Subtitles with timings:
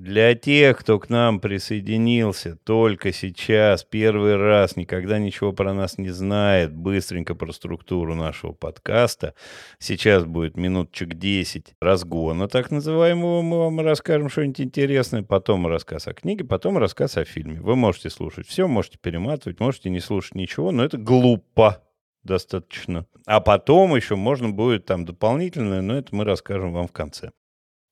[0.00, 6.08] Для тех, кто к нам присоединился только сейчас, первый раз, никогда ничего про нас не
[6.08, 9.34] знает, быстренько про структуру нашего подкаста.
[9.78, 13.42] Сейчас будет минуточек 10 разгона, так называемого.
[13.42, 17.60] Мы вам расскажем что-нибудь интересное, потом рассказ о книге, потом рассказ о фильме.
[17.60, 21.84] Вы можете слушать все, можете перематывать, можете не слушать ничего, но это глупо
[22.22, 23.04] достаточно.
[23.26, 27.32] А потом еще можно будет там дополнительное, но это мы расскажем вам в конце.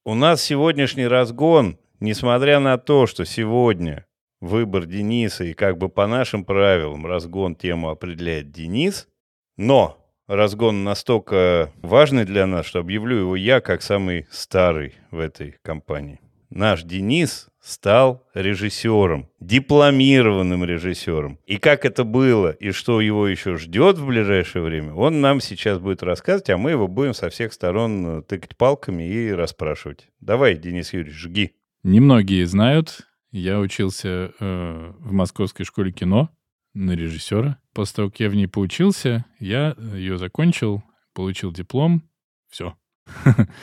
[0.07, 4.07] У нас сегодняшний разгон Несмотря на то, что сегодня
[4.41, 9.09] выбор Дениса и как бы по нашим правилам разгон тему определяет Денис,
[9.57, 15.57] но разгон настолько важный для нас, что объявлю его я как самый старый в этой
[15.63, 16.21] компании.
[16.51, 21.39] Наш Денис стал режиссером, дипломированным режиссером.
[21.45, 25.79] И как это было, и что его еще ждет в ближайшее время, он нам сейчас
[25.79, 30.09] будет рассказывать, а мы его будем со всех сторон тыкать палками и расспрашивать.
[30.21, 31.53] Давай, Денис Юрьевич, жги.
[31.85, 36.31] Немногие знают, я учился э, в Московской школе кино
[36.75, 37.59] на режиссера.
[37.73, 40.83] После того, как я в ней поучился, я ее закончил,
[41.15, 42.03] получил диплом,
[42.51, 42.75] все.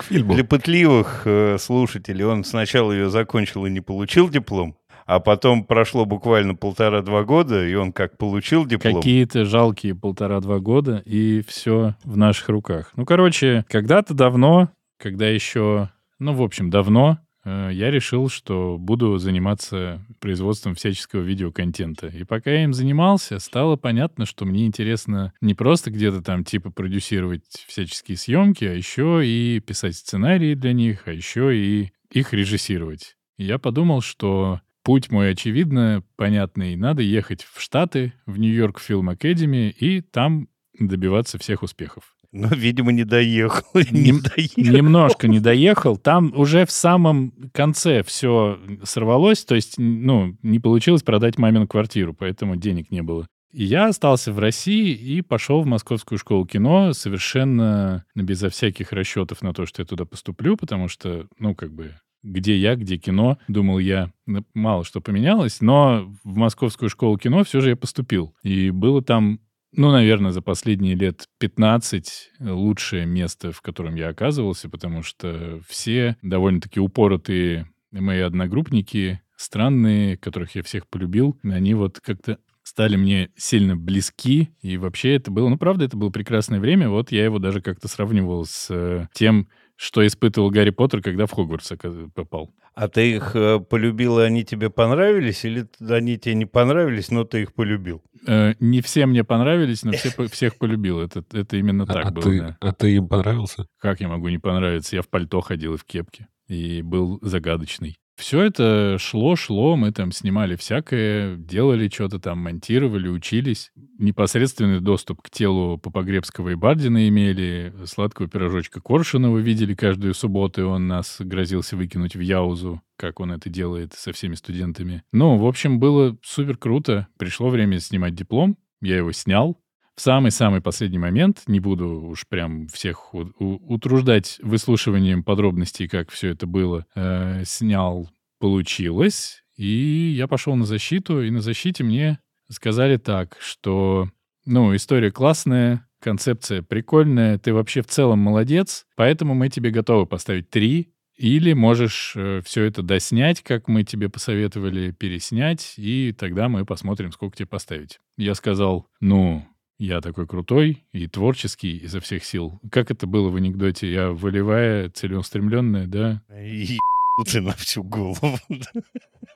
[0.09, 6.05] Для пытливых э, слушателей он сначала ее закончил и не получил диплом, а потом прошло
[6.05, 8.95] буквально полтора-два года, и он как получил диплом.
[8.95, 12.91] Какие-то жалкие полтора-два года, и все в наших руках.
[12.95, 19.17] Ну, короче, когда-то давно, когда еще, ну, в общем, давно, Э, я решил, что буду
[19.17, 22.07] заниматься производством всяческого видеоконтента.
[22.07, 26.71] И пока я им занимался, стало понятно, что мне интересно не просто где-то там типа
[26.71, 33.15] продюсировать всяческие съемки, а еще и писать сценарии для них, а еще и их режиссировать.
[33.37, 36.75] И я подумал, что путь мой очевидно понятный.
[36.75, 40.47] Надо ехать в Штаты, в Нью-Йорк Фильм Академи и там
[40.79, 42.14] добиваться всех успехов.
[42.37, 43.63] Ну, видимо, не доехал.
[43.91, 44.77] Не, не доехал.
[44.77, 45.95] Немножко не доехал.
[45.95, 52.13] Там уже в самом конце все сорвалось, то есть, ну, не получилось продать мамину квартиру,
[52.13, 53.25] поэтому денег не было.
[53.53, 59.41] И я остался в России и пошел в Московскую школу кино совершенно безо всяких расчетов
[59.41, 63.37] на то, что я туда поступлю, потому что, ну, как бы, где я, где кино,
[63.47, 64.11] думал я,
[64.53, 68.35] мало что поменялось, но в Московскую школу кино все же я поступил.
[68.43, 69.39] И было там
[69.77, 76.17] ну, наверное, за последние лет 15 лучшее место, в котором я оказывался, потому что все
[76.21, 83.77] довольно-таки упоротые мои одногруппники, странные, которых я всех полюбил, они вот как-то стали мне сильно
[83.77, 87.61] близки, и вообще это было, ну, правда, это было прекрасное время, вот я его даже
[87.61, 91.71] как-то сравнивал с э, тем, что испытывал Гарри Поттер, когда в Хогвартс
[92.13, 92.53] попал.
[92.73, 97.23] А ты их э, полюбил, и они тебе понравились, или они тебе не понравились, но
[97.23, 98.03] ты их полюбил?
[98.27, 100.99] Э, не все мне понравились, но все, всех полюбил.
[100.99, 102.23] Это, это именно а, так а было.
[102.23, 102.57] Ты, да.
[102.59, 103.67] А ты им понравился?
[103.79, 104.97] Как я могу не понравиться?
[104.97, 106.27] Я в пальто ходил и в кепке.
[106.47, 107.97] И был загадочный.
[108.15, 113.71] Все это шло, шло, мы там снимали всякое, делали что-то там, монтировали, учились.
[113.99, 120.65] Непосредственный доступ к телу Попогребского и Бардина имели, сладкого пирожочка Коршунова видели каждую субботу, и
[120.65, 125.03] он нас грозился выкинуть в Яузу, как он это делает со всеми студентами.
[125.11, 127.07] Ну, в общем, было супер круто.
[127.17, 129.59] Пришло время снимать диплом, я его снял,
[129.95, 136.11] в самый-самый последний момент, не буду уж прям всех у- у- утруждать выслушиванием подробностей, как
[136.11, 142.19] все это было, э, снял, получилось, и я пошел на защиту, и на защите мне
[142.49, 144.09] сказали так, что,
[144.45, 150.49] ну, история классная, концепция прикольная, ты вообще в целом молодец, поэтому мы тебе готовы поставить
[150.49, 156.65] три, или можешь э, все это доснять, как мы тебе посоветовали, переснять, и тогда мы
[156.65, 157.99] посмотрим, сколько тебе поставить.
[158.17, 159.45] Я сказал, ну,
[159.77, 162.59] я такой крутой и творческий изо всех сил.
[162.71, 163.91] Как это было в анекдоте?
[163.91, 166.21] Я волевая, целеустремленная, да?
[166.37, 166.77] И
[167.25, 168.39] ты на всю голову.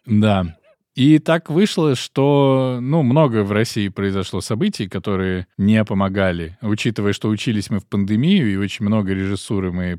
[0.05, 0.57] Да.
[0.95, 6.57] И так вышло, что, ну, много в России произошло событий, которые не помогали.
[6.61, 9.93] Учитывая, что учились мы в пандемию, и очень много режиссуры мы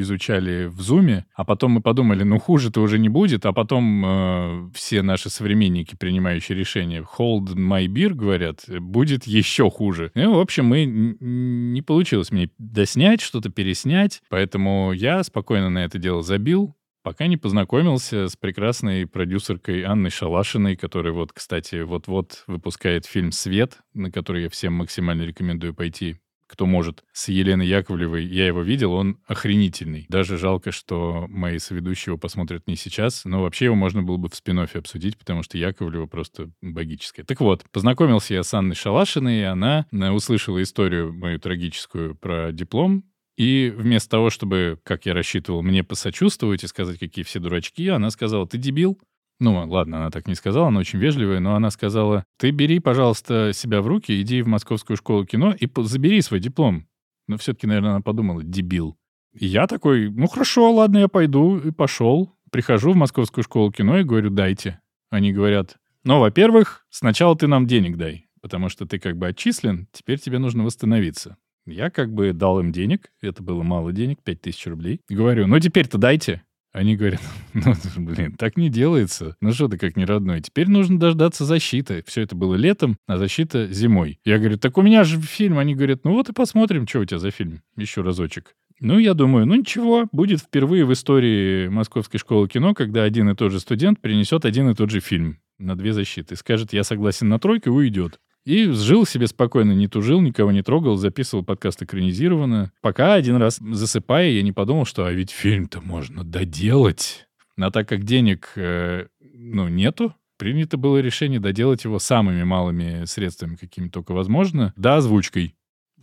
[0.00, 4.70] изучали в Зуме, а потом мы подумали, ну, хуже-то уже не будет, а потом э,
[4.74, 10.10] все наши современники, принимающие решения, hold my beer, говорят, будет еще хуже.
[10.14, 15.98] И, в общем, мы не получилось мне доснять, что-то переснять, поэтому я спокойно на это
[15.98, 23.06] дело забил, Пока не познакомился с прекрасной продюсеркой Анной Шалашиной, которая вот, кстати, вот-вот выпускает
[23.06, 26.18] фильм «Свет», на который я всем максимально рекомендую пойти
[26.52, 28.26] кто может, с Еленой Яковлевой.
[28.26, 30.04] Я его видел, он охренительный.
[30.10, 34.28] Даже жалко, что мои соведущие его посмотрят не сейчас, но вообще его можно было бы
[34.28, 37.24] в спин обсудить, потому что Яковлева просто богическая.
[37.24, 42.52] Так вот, познакомился я с Анной Шалашиной, и она э, услышала историю мою трагическую про
[42.52, 43.04] диплом,
[43.36, 48.10] И вместо того, чтобы, как я рассчитывал, мне посочувствовать и сказать, какие все дурачки, она
[48.10, 49.00] сказала, ты дебил.
[49.40, 53.52] Ну, ладно, она так не сказала, она очень вежливая, но она сказала, ты бери, пожалуйста,
[53.52, 56.86] себя в руки, иди в Московскую школу кино и забери свой диплом.
[57.26, 58.96] Но все-таки, наверное, она подумала, дебил.
[59.32, 62.36] И я такой, ну хорошо, ладно, я пойду, и пошел.
[62.50, 64.80] Прихожу в Московскую школу кино и говорю, дайте.
[65.10, 69.88] Они говорят, ну, во-первых, сначала ты нам денег дай, потому что ты как бы отчислен,
[69.92, 71.36] теперь тебе нужно восстановиться.
[71.66, 75.00] Я как бы дал им денег, это было мало денег, 5000 рублей.
[75.08, 76.42] Говорю, ну теперь-то дайте.
[76.72, 77.20] Они говорят,
[77.52, 79.36] ну, блин, так не делается.
[79.40, 80.40] Ну что ты как не родной.
[80.40, 82.02] Теперь нужно дождаться защиты.
[82.06, 84.18] Все это было летом, а защита зимой.
[84.24, 85.58] Я говорю, так у меня же фильм.
[85.58, 87.60] Они говорят, ну вот и посмотрим, что у тебя за фильм.
[87.76, 88.54] Еще разочек.
[88.80, 93.36] Ну, я думаю, ну ничего, будет впервые в истории Московской школы кино, когда один и
[93.36, 96.34] тот же студент принесет один и тот же фильм на две защиты.
[96.34, 98.18] Скажет, я согласен на тройку и уйдет.
[98.44, 102.72] И жил себе спокойно, не тужил, никого не трогал, записывал подкаст экранизированно.
[102.80, 107.28] Пока один раз засыпая, я не подумал, что а ведь фильм-то можно доделать.
[107.56, 113.54] А так как денег, э, ну, нету, принято было решение доделать его самыми малыми средствами,
[113.54, 115.54] какими только возможно, да, озвучкой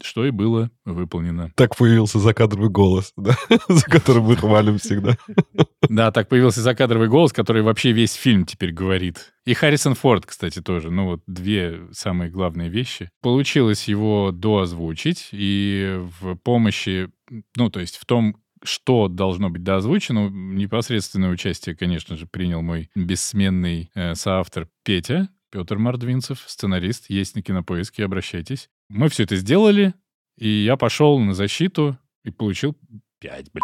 [0.01, 1.51] что и было выполнено.
[1.55, 3.35] Так появился закадровый голос, да,
[3.67, 5.17] за которым мы хвалим всегда.
[5.89, 9.33] Да, так появился закадровый голос, который вообще весь фильм теперь говорит.
[9.45, 10.91] И Харрисон Форд, кстати, тоже.
[10.91, 13.09] Ну вот две самые главные вещи.
[13.21, 17.09] Получилось его доозвучить, и в помощи,
[17.55, 22.91] ну то есть в том, что должно быть доозвучено, непосредственное участие, конечно же, принял мой
[22.93, 28.69] бессменный э, соавтор Петя, Петр Мордвинцев, сценарист, есть на кинопоиске, обращайтесь.
[28.89, 29.95] Мы все это сделали,
[30.37, 32.75] и я пошел на защиту и получил
[33.21, 33.63] 5, блядь.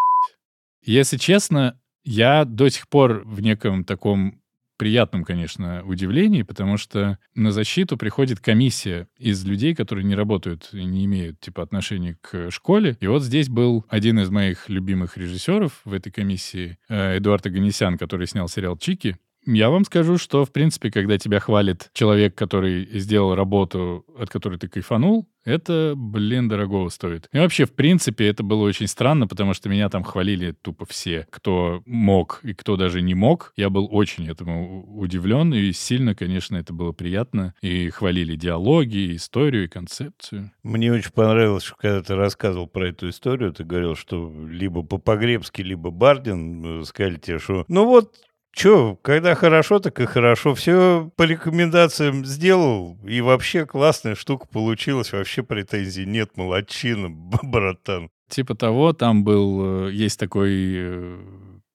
[0.81, 4.39] Если честно, я до сих пор в неком таком
[4.77, 10.83] приятном, конечно, удивлении, потому что на защиту приходит комиссия из людей, которые не работают и
[10.83, 12.97] не имеют, типа, отношения к школе.
[12.99, 17.97] И вот здесь был один из моих любимых режиссеров в этой комиссии, э, Эдуард Аганесян,
[17.97, 19.17] который снял сериал «Чики».
[19.45, 24.57] Я вам скажу, что, в принципе, когда тебя хвалит человек, который сделал работу, от которой
[24.57, 27.29] ты кайфанул, это, блин, дорогого стоит.
[27.31, 31.27] И вообще, в принципе, это было очень странно, потому что меня там хвалили тупо все,
[31.29, 33.53] кто мог и кто даже не мог.
[33.55, 37.53] Я был очень этому удивлен, и сильно, конечно, это было приятно.
[37.61, 40.51] И хвалили диалоги, и историю, и концепцию.
[40.63, 45.61] Мне очень понравилось, что когда ты рассказывал про эту историю, ты говорил, что либо по-погребски,
[45.61, 48.15] либо Бардин э, сказали тебе, что ну вот
[48.55, 50.55] Че, когда хорошо, так и хорошо.
[50.55, 55.11] Все по рекомендациям сделал, и вообще классная штука получилась.
[55.11, 57.09] Вообще претензий нет, молодчина,
[57.43, 58.09] братан.
[58.29, 61.19] Типа того, там был, э, есть такой э,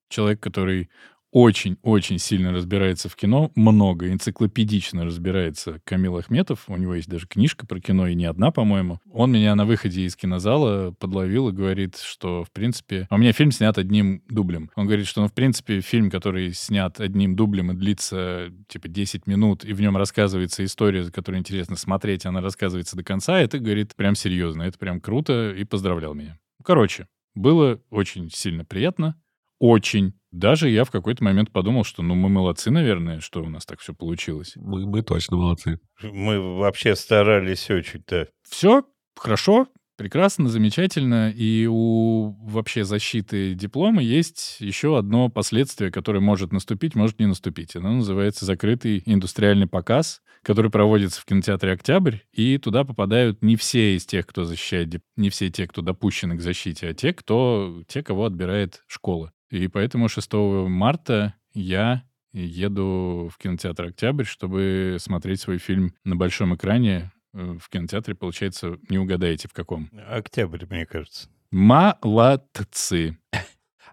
[0.08, 0.88] человек, который
[1.32, 6.64] очень-очень сильно разбирается в кино, много, энциклопедично разбирается Камил Ахметов.
[6.68, 9.00] У него есть даже книжка про кино, и не одна, по-моему.
[9.12, 13.06] Он меня на выходе из кинозала подловил и говорит, что, в принципе...
[13.10, 14.70] А у меня фильм снят одним дублем.
[14.74, 19.26] Он говорит, что, ну, в принципе, фильм, который снят одним дублем и длится, типа, 10
[19.26, 23.58] минут, и в нем рассказывается история, за которой интересно смотреть, она рассказывается до конца, это,
[23.58, 26.38] говорит, прям серьезно, это прям круто, и поздравлял меня.
[26.64, 29.16] Короче, было очень сильно приятно.
[29.60, 30.14] Очень.
[30.32, 33.78] Даже я в какой-то момент подумал, что ну мы молодцы, наверное, что у нас так
[33.80, 34.54] все получилось.
[34.56, 35.78] Мы, мы точно молодцы.
[36.02, 38.28] Мы вообще старались очень-то.
[38.48, 38.84] Все
[39.16, 41.30] хорошо, прекрасно, замечательно.
[41.30, 47.76] И у вообще защиты диплома есть еще одно последствие, которое может наступить, может не наступить.
[47.76, 53.94] Оно называется закрытый индустриальный показ, который проводится в кинотеатре «Октябрь», и туда попадают не все
[53.94, 58.02] из тех, кто защищает, не все те, кто допущены к защите, а те, кто, те,
[58.02, 59.32] кого отбирает школа.
[59.50, 60.32] И поэтому 6
[60.68, 67.12] марта я еду в кинотеатр «Октябрь», чтобы смотреть свой фильм на большом экране.
[67.32, 69.90] Э, в кинотеатре, получается, не угадаете в каком.
[70.08, 71.28] «Октябрь», мне кажется.
[71.50, 73.18] Молодцы.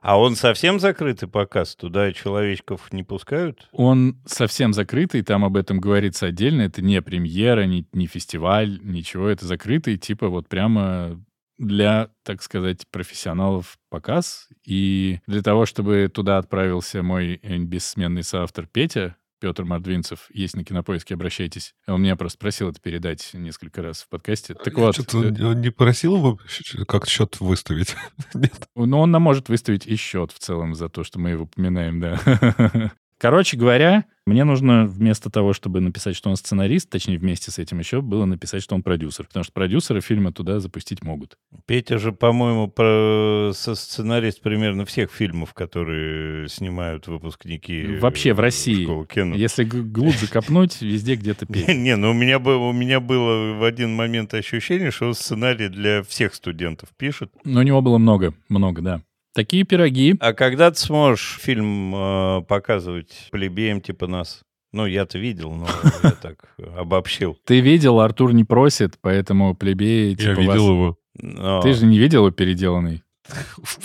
[0.02, 1.76] А он совсем закрытый показ?
[1.76, 3.68] Туда человечков не пускают?
[3.72, 6.62] Он совсем закрытый, там об этом говорится отдельно.
[6.62, 9.28] Это не премьера, не, не фестиваль, ничего.
[9.28, 11.20] Это закрытый, типа вот прямо
[11.58, 14.48] для, так сказать, профессионалов показ.
[14.66, 21.14] И для того, чтобы туда отправился мой бессменный соавтор Петя, Петр Мордвинцев, есть на кинопоиске,
[21.14, 21.76] обращайтесь.
[21.86, 24.56] Он меня просто просил это передать несколько раз в подкасте.
[24.56, 24.96] Так Я вот.
[24.96, 26.40] Что-то он э, не просил его
[26.88, 27.96] как счет выставить?
[28.34, 28.68] Нет.
[28.76, 32.00] Ну, он нам может выставить и счет в целом за то, что мы его упоминаем,
[32.00, 32.20] да.
[33.20, 37.80] Короче говоря, Мне нужно вместо того, чтобы написать, что он сценарист, точнее, вместе с этим
[37.80, 39.26] еще было написать, что он продюсер.
[39.26, 41.38] Потому что продюсеры фильма туда запустить могут.
[41.66, 43.52] Петя же, по-моему, про...
[43.54, 48.84] со сценарист примерно всех фильмов, которые снимают выпускники Вообще в России.
[48.84, 49.34] школы кино.
[49.34, 51.78] Если глубже копнуть, везде где-то Не, петь.
[51.78, 55.70] не, ну у меня, было, у меня было в один момент ощущение, что он сценарий
[55.70, 57.32] для всех студентов пишет.
[57.46, 59.02] Но у него было много, много, да.
[59.38, 60.16] Такие пироги.
[60.20, 64.42] А когда ты сможешь фильм э, показывать плебеям типа нас?
[64.74, 65.68] Ну, я-то видел, но
[66.04, 67.38] я так обобщил.
[67.46, 71.62] Ты видел, Артур не просит, поэтому плебеи Я типа видел его.
[71.62, 73.04] Ты же не видел его переделанный?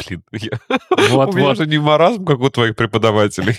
[0.06, 0.58] Блин, я-
[1.10, 3.56] Вот, у меня вот, же не маразм, как у твоих преподавателей.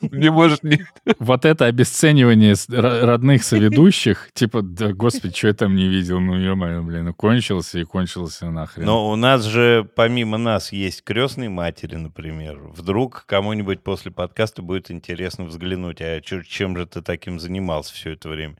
[0.12, 0.86] Не может не...
[1.18, 6.82] вот это обесценивание родных соведущих, типа, да, господи, что я там не видел, ну, ё-моё,
[6.82, 8.86] блин, ну, кончился и кончился нахрен.
[8.86, 12.58] Но у нас же, помимо нас, есть крестные матери, например.
[12.74, 18.28] Вдруг кому-нибудь после подкаста будет интересно взглянуть, а чем же ты таким занимался все это
[18.28, 18.56] время?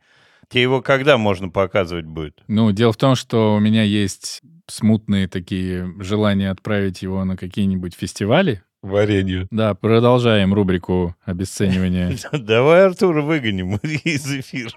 [0.49, 2.43] Тебе его когда можно показывать будет?
[2.49, 7.95] Ну, дело в том, что у меня есть смутные такие желания отправить его на какие-нибудь
[7.95, 8.63] фестивали.
[8.85, 9.49] Варенье.
[9.51, 12.17] Да, продолжаем рубрику обесценивания.
[12.33, 14.73] Давай Артура выгоним из эфира.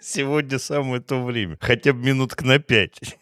[0.00, 1.58] Сегодня самое то время.
[1.60, 3.18] Хотя бы минуток на пять.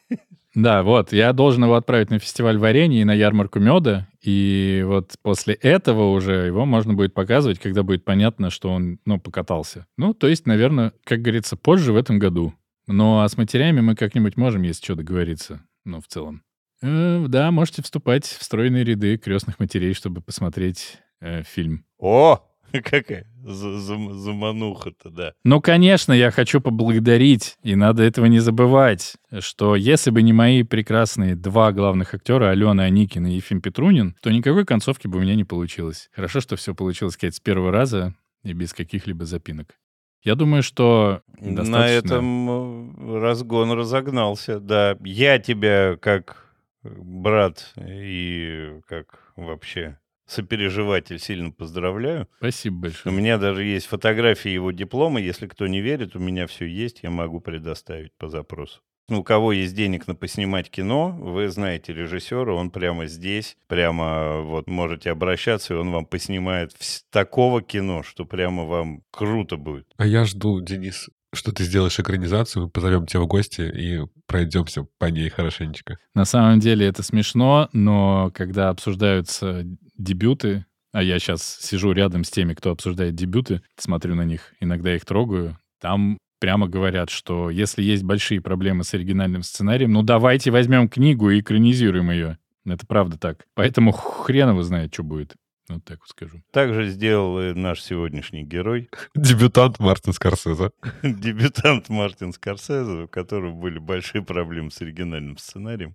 [0.55, 5.15] Да, вот, я должен его отправить на фестиваль варенья и на ярмарку меда, и вот
[5.23, 9.87] после этого уже его можно будет показывать, когда будет понятно, что он, ну, покатался.
[9.97, 12.55] Ну, то есть, наверное, как говорится, позже в этом году.
[12.89, 16.43] Ну, а с матерями мы как-нибудь можем, если что, договориться, ну, в целом.
[16.83, 21.85] Э, да, можете вступать в стройные ряды крестных матерей, чтобы посмотреть э, фильм.
[21.99, 22.41] О,
[22.73, 25.33] какая за- за- замануха-то, да.
[25.45, 30.63] Ну, конечно, я хочу поблагодарить, и надо этого не забывать, что если бы не мои
[30.63, 35.35] прекрасные два главных актера, Алена Аникина и Ефим Петрунин, то никакой концовки бы у меня
[35.35, 36.11] не получилось.
[36.13, 38.15] Хорошо, что все получилось, сказать, с первого раза
[38.45, 39.75] и без каких-либо запинок.
[40.23, 42.07] Я думаю, что На достаточно...
[42.07, 44.97] этом э, разгон разогнался, да.
[45.03, 52.29] Я тебя как брат и как вообще сопереживатель сильно поздравляю.
[52.39, 53.15] Спасибо У большое.
[53.15, 55.21] меня даже есть фотографии его диплома.
[55.21, 58.81] Если кто не верит, у меня все есть, я могу предоставить по запросу.
[59.09, 64.43] Ну, у кого есть денег на поснимать кино, вы знаете режиссера, он прямо здесь, прямо
[64.43, 69.87] вот можете обращаться, и он вам поснимает вс- такого кино, что прямо вам круто будет.
[69.97, 74.87] А я жду, Денис, что ты сделаешь экранизацию, мы позовем тебя в гости и пройдемся
[74.99, 75.99] по ней хорошенечко.
[76.15, 79.63] На самом деле это смешно, но когда обсуждаются
[79.97, 84.95] дебюты, а я сейчас сижу рядом с теми, кто обсуждает дебюты, смотрю на них, иногда
[84.95, 90.51] их трогаю, там прямо говорят, что если есть большие проблемы с оригинальным сценарием, ну давайте
[90.51, 92.39] возьмем книгу и экранизируем ее.
[92.65, 93.47] Это правда так.
[93.55, 95.35] Поэтому хрен его знает, что будет.
[95.69, 96.43] Вот так вот скажу.
[96.51, 100.71] Так же сделал и наш сегодняшний герой, Дебютант Мартин Скорсезе.
[101.03, 105.95] дебютант Мартин Скорсезе, у которого были большие проблемы с оригинальным сценарием.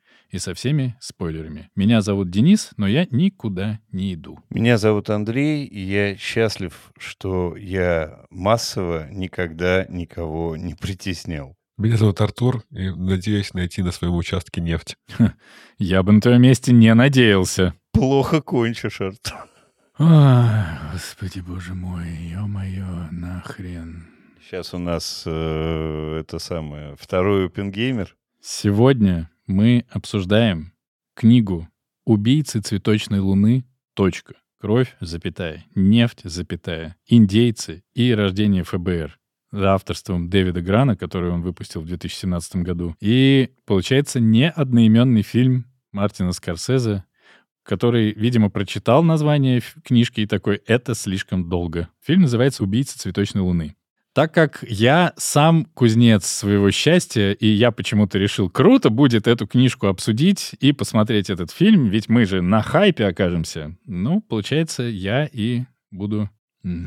[0.31, 1.69] и со всеми спойлерами.
[1.75, 4.39] Меня зовут Денис, но я никуда не иду.
[4.49, 11.55] Меня зовут Андрей, и я счастлив, что я массово никогда никого не притеснял.
[11.77, 14.97] Меня зовут Артур, и надеюсь найти на своем участке нефть.
[15.79, 17.73] Я бы на твоем месте не надеялся.
[17.91, 19.37] Плохо кончишь, Артур.
[19.97, 24.07] Ой, господи, боже мой, ё-моё, нахрен.
[24.43, 28.15] Сейчас у нас э, это самое, второй опенгеймер.
[28.41, 30.73] Сегодня мы обсуждаем
[31.15, 31.67] книгу
[32.05, 33.65] «Убийцы цветочной луны.
[33.93, 34.35] Точка.
[34.59, 39.17] Кровь, запятая, нефть, запятая, индейцы и рождение ФБР»
[39.51, 42.95] за авторством Дэвида Грана, который он выпустил в 2017 году.
[42.99, 47.03] И получается не одноименный фильм Мартина Скорсезе,
[47.63, 51.89] который, видимо, прочитал название книжки и такой «это слишком долго».
[52.01, 53.75] Фильм называется «Убийца цветочной луны».
[54.13, 59.87] Так как я сам кузнец своего счастья, и я почему-то решил, круто будет эту книжку
[59.87, 63.77] обсудить и посмотреть этот фильм, ведь мы же на хайпе окажемся.
[63.85, 66.29] Ну, получается, я и буду...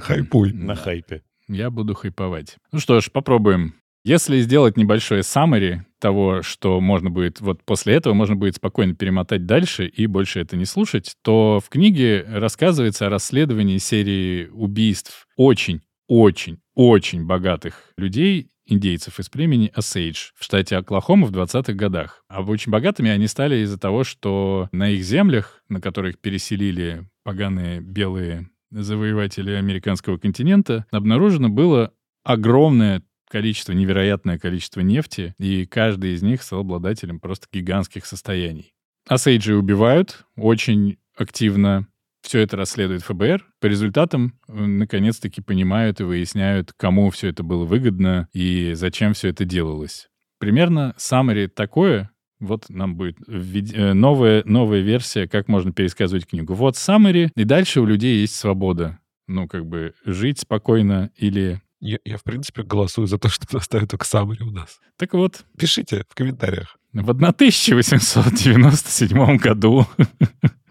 [0.00, 0.52] Хайпуй.
[0.52, 1.22] На хайпе.
[1.48, 2.56] Я буду хайповать.
[2.72, 3.74] Ну что ж, попробуем.
[4.04, 9.46] Если сделать небольшое summary того, что можно будет, вот после этого можно будет спокойно перемотать
[9.46, 15.80] дальше и больше это не слушать, то в книге рассказывается о расследовании серии убийств очень,
[16.06, 22.24] очень, очень богатых людей, индейцев из племени Осейдж в штате Оклахома в 20-х годах.
[22.28, 27.80] А очень богатыми они стали из-за того, что на их землях, на которых переселили поганые
[27.80, 31.92] белые завоеватели американского континента, обнаружено было
[32.24, 38.74] огромное количество, невероятное количество нефти, и каждый из них стал обладателем просто гигантских состояний.
[39.06, 41.86] Осейджи убивают очень активно,
[42.24, 43.46] все это расследует ФБР.
[43.60, 49.28] По результатам, э, наконец-таки понимают и выясняют, кому все это было выгодно и зачем все
[49.28, 50.08] это делалось.
[50.38, 52.10] Примерно summary такое.
[52.40, 56.54] Вот нам будет э, новая, новая версия, как можно пересказывать книгу.
[56.54, 58.98] Вот summary, и дальше у людей есть свобода.
[59.26, 63.90] Ну, как бы жить спокойно или я, я, в принципе, голосую за то, чтобы оставить
[63.90, 64.80] только summary у нас.
[64.96, 65.44] Так вот.
[65.58, 66.78] Пишите в комментариях.
[66.94, 69.86] В 1897 году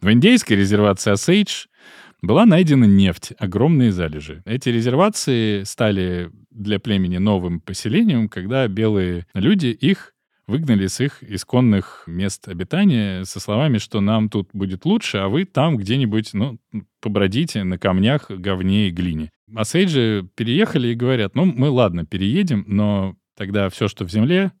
[0.00, 1.66] в индейской резервации Осейдж
[2.22, 4.42] была найдена нефть, огромные залежи.
[4.46, 10.14] Эти резервации стали для племени новым поселением, когда белые люди их
[10.46, 15.44] выгнали с их исконных мест обитания со словами, что нам тут будет лучше, а вы
[15.44, 16.58] там где-нибудь, ну,
[17.00, 19.30] побродите на камнях, говне и глине.
[19.54, 24.52] А Сейджи переехали и говорят, ну, мы, ладно, переедем, но тогда все, что в земле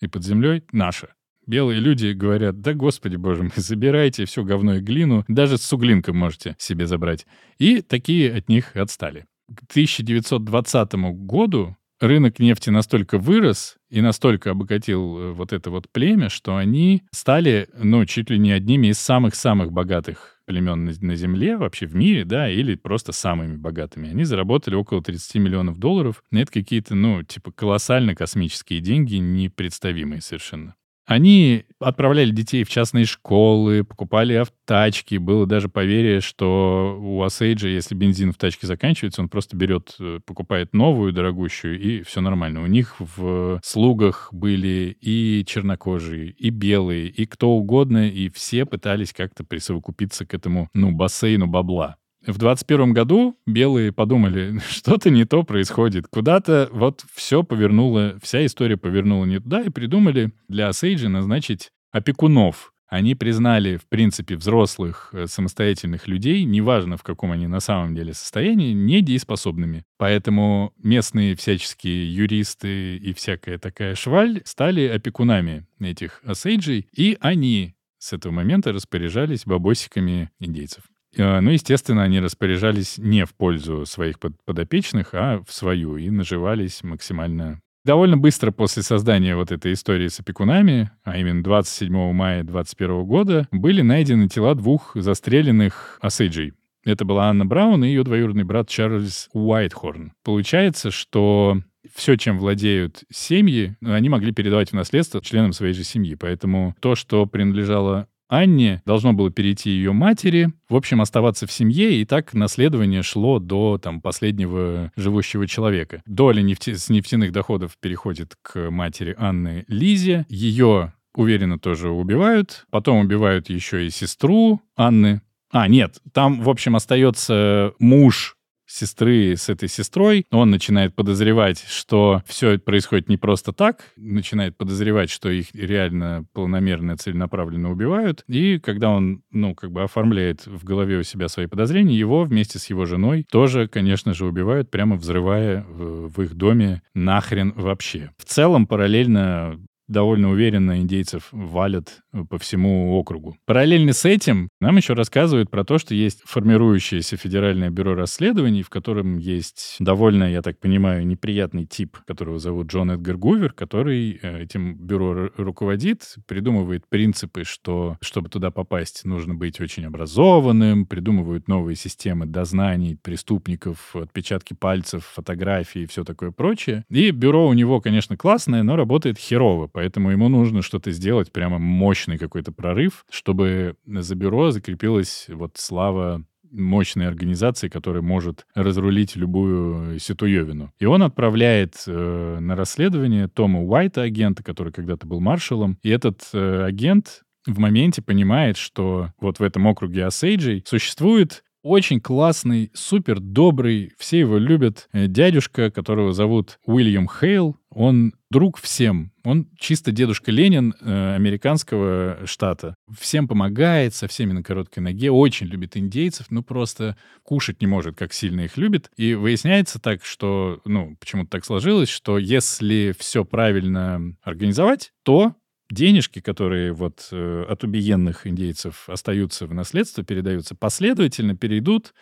[0.00, 1.08] и под землей, наше
[1.50, 6.16] белые люди говорят, да господи боже мой, забирайте все говно и глину, даже с суглинком
[6.16, 7.26] можете себе забрать.
[7.58, 9.26] И такие от них отстали.
[9.54, 16.28] К 1920 году рынок нефти настолько вырос и настолько обогатил э, вот это вот племя,
[16.28, 21.86] что они стали, ну, чуть ли не одними из самых-самых богатых племен на Земле, вообще
[21.86, 24.10] в мире, да, или просто самыми богатыми.
[24.10, 26.22] Они заработали около 30 миллионов долларов.
[26.32, 30.74] Это какие-то, ну, типа колоссально космические деньги, непредставимые совершенно.
[31.10, 35.16] Они отправляли детей в частные школы, покупали автотачки.
[35.16, 40.20] Было даже поверье, что у Асейджа, если бензин в тачке заканчивается, он просто берет, э,
[40.24, 42.62] покупает новую, дорогущую, и все нормально.
[42.62, 49.12] У них в слугах были и чернокожие, и белые, и кто угодно, и все пытались
[49.12, 51.96] как-то присовокупиться к этому, ну, бассейну бабла.
[52.26, 56.06] В 21 году белые подумали, что-то не то происходит.
[56.08, 62.72] Куда-то вот все повернуло, вся история повернула не туда, и придумали для Осейджи назначить опекунов.
[62.90, 68.12] Они признали, в принципе, взрослых э, самостоятельных людей, неважно в каком они на самом деле
[68.14, 69.84] состоянии, недееспособными.
[69.96, 78.12] Поэтому местные всяческие юристы и всякая такая шваль стали опекунами этих осейджей, и они с
[78.12, 80.82] этого момента распоряжались бабосиками индейцев.
[81.16, 86.82] Э, ну, естественно, они распоряжались не в пользу своих подопечных, а в свою, и наживались
[86.82, 93.04] максимально Довольно быстро после создания вот этой истории с опекунами, а именно 27 мая 2021
[93.06, 96.52] года, были найдены тела двух застреленных осейджей.
[96.84, 100.12] Это была Анна Браун и ее двоюродный брат Чарльз Уайтхорн.
[100.24, 101.62] Получается, что
[101.94, 106.14] все, чем владеют семьи, они могли передавать в наследство членам своей же семьи.
[106.14, 112.00] Поэтому то, что принадлежало Анне должно было перейти ее матери, в общем, оставаться в семье,
[112.00, 116.00] и так наследование шло до там, последнего живущего человека.
[116.06, 116.74] Доля нефти...
[116.74, 120.26] с нефтяных доходов переходит к матери Анны Лизе.
[120.28, 122.66] Ее уверенно тоже убивают.
[122.70, 125.22] Потом убивают еще и сестру Анны.
[125.50, 128.36] А, нет, там, в общем, остается муж
[128.70, 130.26] сестры с этой сестрой.
[130.30, 136.96] Он начинает подозревать, что все происходит не просто так, начинает подозревать, что их реально планомерно,
[136.96, 138.24] целенаправленно убивают.
[138.28, 142.58] И когда он, ну, как бы оформляет в голове у себя свои подозрения, его вместе
[142.58, 148.10] с его женой тоже, конечно же, убивают, прямо взрывая в, в их доме нахрен вообще.
[148.18, 149.58] В целом, параллельно
[149.90, 153.36] довольно уверенно индейцев валят э, по всему округу.
[153.44, 158.70] Параллельно с этим нам еще рассказывают про то, что есть формирующееся Федеральное бюро расследований, в
[158.70, 164.42] котором есть довольно, я так понимаю, неприятный тип, которого зовут Джон Эдгар Гувер, который э,
[164.42, 171.76] этим бюро руководит, придумывает принципы, что чтобы туда попасть, нужно быть очень образованным, придумывают новые
[171.76, 176.84] системы дознаний преступников, отпечатки пальцев, фотографии и все такое прочее.
[176.88, 181.58] И бюро у него, конечно, классное, но работает херово, Поэтому ему нужно что-то сделать, прямо
[181.58, 189.98] мощный какой-то прорыв, чтобы за бюро закрепилась вот слава мощной организации, которая может разрулить любую
[189.98, 190.70] ситуевину.
[190.80, 195.78] И он отправляет э, на расследование Тома Уайта, агента, который когда-то был маршалом.
[195.82, 202.00] И этот э, агент в моменте понимает, что вот в этом округе Осейджей существует очень
[202.00, 204.88] классный, супер добрый, все его любят.
[204.92, 209.12] Э, дядюшка, которого зовут Уильям Хейл, он друг всем.
[209.24, 212.74] Он чисто дедушка Ленин э, американского штата.
[212.98, 217.96] Всем помогает, со всеми на короткой ноге, очень любит индейцев, ну просто кушать не может,
[217.96, 218.90] как сильно их любит.
[218.96, 225.34] И выясняется так, что, ну, почему-то так сложилось, что если все правильно организовать, то
[225.72, 231.94] денежки, которые вот э, от убиенных индейцев остаются в наследство, передаются, последовательно перейдут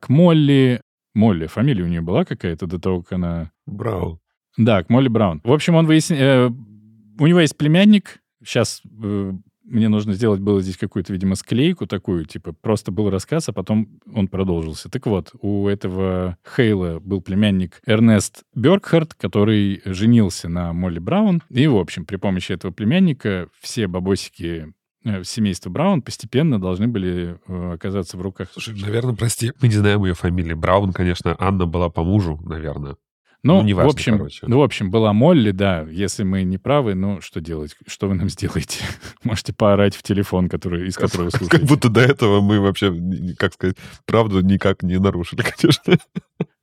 [0.00, 0.80] к Молли.
[1.14, 3.50] Молли, фамилия у нее была какая-то до того, как она...
[3.66, 4.20] Браун.
[4.56, 5.40] Да, к Молли Браун.
[5.44, 6.22] В общем, он выясняет...
[6.22, 6.50] Э,
[7.18, 9.32] у него есть племянник, сейчас э,
[9.66, 14.00] мне нужно сделать было здесь какую-то, видимо, склейку такую, типа просто был рассказ, а потом
[14.12, 14.88] он продолжился.
[14.88, 21.42] Так вот, у этого Хейла был племянник Эрнест Бергхард, который женился на Молли Браун.
[21.50, 24.72] И, в общем, при помощи этого племянника все бабосики
[25.04, 28.48] э, семейства Браун постепенно должны были э, оказаться в руках.
[28.52, 30.54] Слушай, наверное, прости, мы не знаем ее фамилии.
[30.54, 32.96] Браун, конечно, Анна была по мужу, наверное.
[33.46, 34.46] Ну, Ну, неважно, в общем, короче.
[34.46, 35.82] ну, в общем, была Молли, да.
[35.88, 37.76] Если мы не правы, ну, что делать?
[37.86, 38.80] Что вы нам сделаете?
[39.22, 41.66] Можете поорать в телефон, который, из которого Как слушаете.
[41.66, 42.92] будто до этого мы вообще,
[43.38, 45.96] как сказать, правду никак не нарушили, конечно.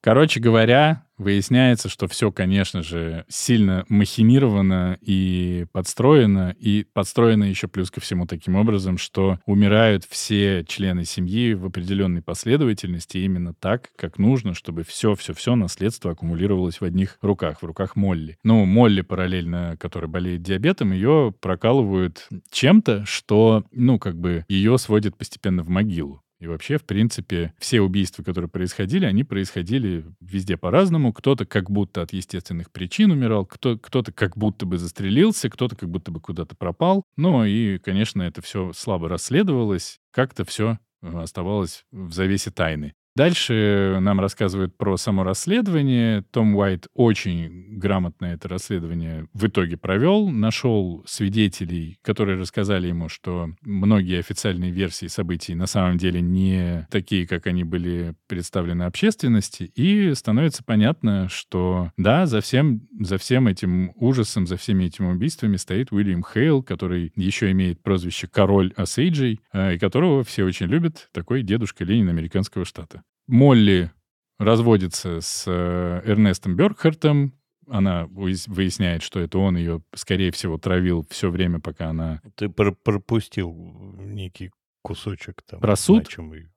[0.04, 7.90] Короче говоря, выясняется, что все, конечно же, сильно махинировано и подстроено, и подстроено еще плюс
[7.90, 14.18] ко всему таким образом, что умирают все члены семьи в определенной последовательности именно так, как
[14.18, 18.38] нужно, чтобы все-все-все наследство аккумулировалось в одних руках, в руках Молли.
[18.44, 25.16] Ну, Молли параллельно, которая болеет диабетом, ее прокалывают чем-то, что, ну, как бы ее сводит
[25.16, 26.24] постепенно в могилу.
[26.44, 31.14] И вообще, в принципе, все убийства, которые происходили, они происходили везде по-разному.
[31.14, 35.90] Кто-то как будто от естественных причин умирал, кто, кто-то как будто бы застрелился, кто-то как
[35.90, 37.06] будто бы куда-то пропал.
[37.16, 40.02] Ну и, конечно, это все слабо расследовалось.
[40.12, 42.94] Как-то все оставалось в завесе тайны.
[43.16, 46.24] Дальше нам рассказывают про само расследование.
[46.32, 50.30] Том Уайт очень грамотно это расследование в итоге провел.
[50.30, 57.28] Нашел свидетелей, которые рассказали ему, что многие официальные версии событий на самом деле не такие,
[57.28, 59.72] как они были представлены общественности.
[59.76, 65.58] И становится понятно, что да, за всем, за всем этим ужасом, за всеми этими убийствами
[65.58, 71.10] стоит Уильям Хейл, который еще имеет прозвище «Король Осейджей», э, и которого все очень любят,
[71.12, 73.03] такой дедушка Ленин американского штата.
[73.28, 73.92] Молли
[74.40, 77.34] разводится с э, Эрнестом Бергхартом.
[77.70, 82.22] Она выяс- выясняет, что это он ее, скорее всего, травил все время, пока она...
[82.36, 83.54] Ты пр- пропустил
[84.00, 85.62] некий кусочек там.
[85.62, 86.04] Про суд?
[86.04, 86.50] значимый.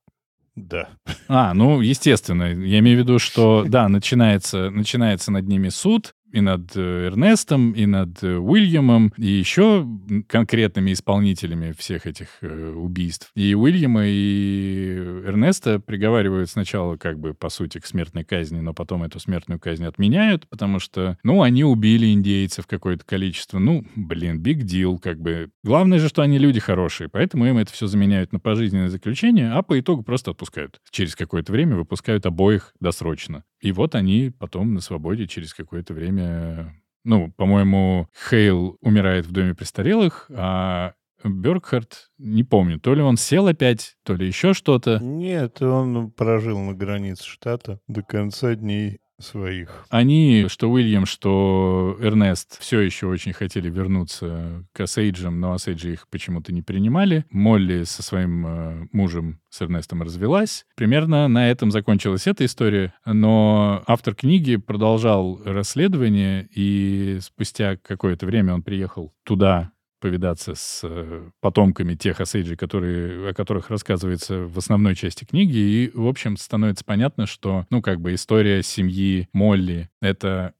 [0.56, 0.88] Да.
[1.28, 2.44] А, ну, естественно.
[2.44, 7.72] Я имею в виду, что, да, начинается, начинается над ними суд, и над э, Эрнестом,
[7.72, 9.86] и над э, Уильямом, и еще
[10.28, 13.30] конкретными исполнителями всех этих э, убийств.
[13.34, 19.02] И Уильяма, и Эрнеста приговаривают сначала, как бы, по сути, к смертной казни, но потом
[19.02, 23.58] эту смертную казнь отменяют, потому что, ну, они убили индейцев какое-то количество.
[23.58, 25.50] Ну, блин, big deal, как бы.
[25.62, 29.62] Главное же, что они люди хорошие, поэтому им это все заменяют на пожизненное заключение, а
[29.62, 30.80] по итогу просто отпускают.
[30.90, 33.44] Через какое-то время выпускают обоих досрочно.
[33.60, 36.74] И вот они потом на свободе через какое-то время...
[37.04, 43.46] Ну, по-моему, Хейл умирает в доме престарелых, а Бергхард, не помню, то ли он сел
[43.46, 44.98] опять, то ли еще что-то.
[45.00, 49.86] Нет, он прожил на границе штата до конца дней своих.
[49.88, 56.08] Они, что Уильям, что Эрнест, все еще очень хотели вернуться к Осейджам, но Осейджи их
[56.08, 57.24] почему-то не принимали.
[57.30, 60.66] Молли со своим э, мужем, с Эрнестом, развелась.
[60.76, 68.54] Примерно на этом закончилась эта история, но автор книги продолжал расследование, и спустя какое-то время
[68.54, 69.72] он приехал туда,
[70.06, 75.56] повидаться с э, потомками тех Осейджей, которые, о которых рассказывается в основной части книги.
[75.56, 80.54] И, в общем, становится понятно, что, ну, как бы история семьи Молли— это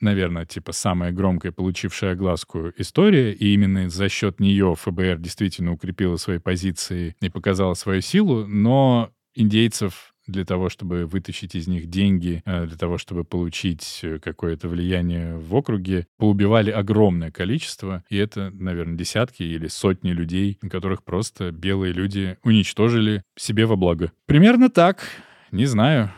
[0.00, 6.16] наверное, типа самая громкая, получившая огласку история, и именно за счет нее ФБР действительно укрепила
[6.16, 12.42] свои позиции и показала свою силу, но индейцев для того, чтобы вытащить из них деньги,
[12.44, 18.50] э, для того, чтобы получить э, какое-то влияние в округе, поубивали огромное количество, и это,
[18.50, 24.12] наверное, десятки или сотни людей, которых просто белые люди уничтожили себе во благо.
[24.26, 25.02] Примерно так.
[25.50, 26.12] Не знаю,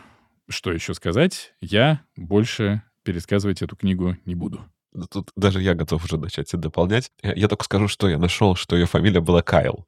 [0.49, 1.53] что еще сказать.
[1.61, 4.61] Я больше пересказывать эту книгу не буду.
[5.09, 7.11] Тут даже я готов уже начать это дополнять.
[7.23, 9.85] Я только скажу, что я нашел, что ее фамилия была Кайл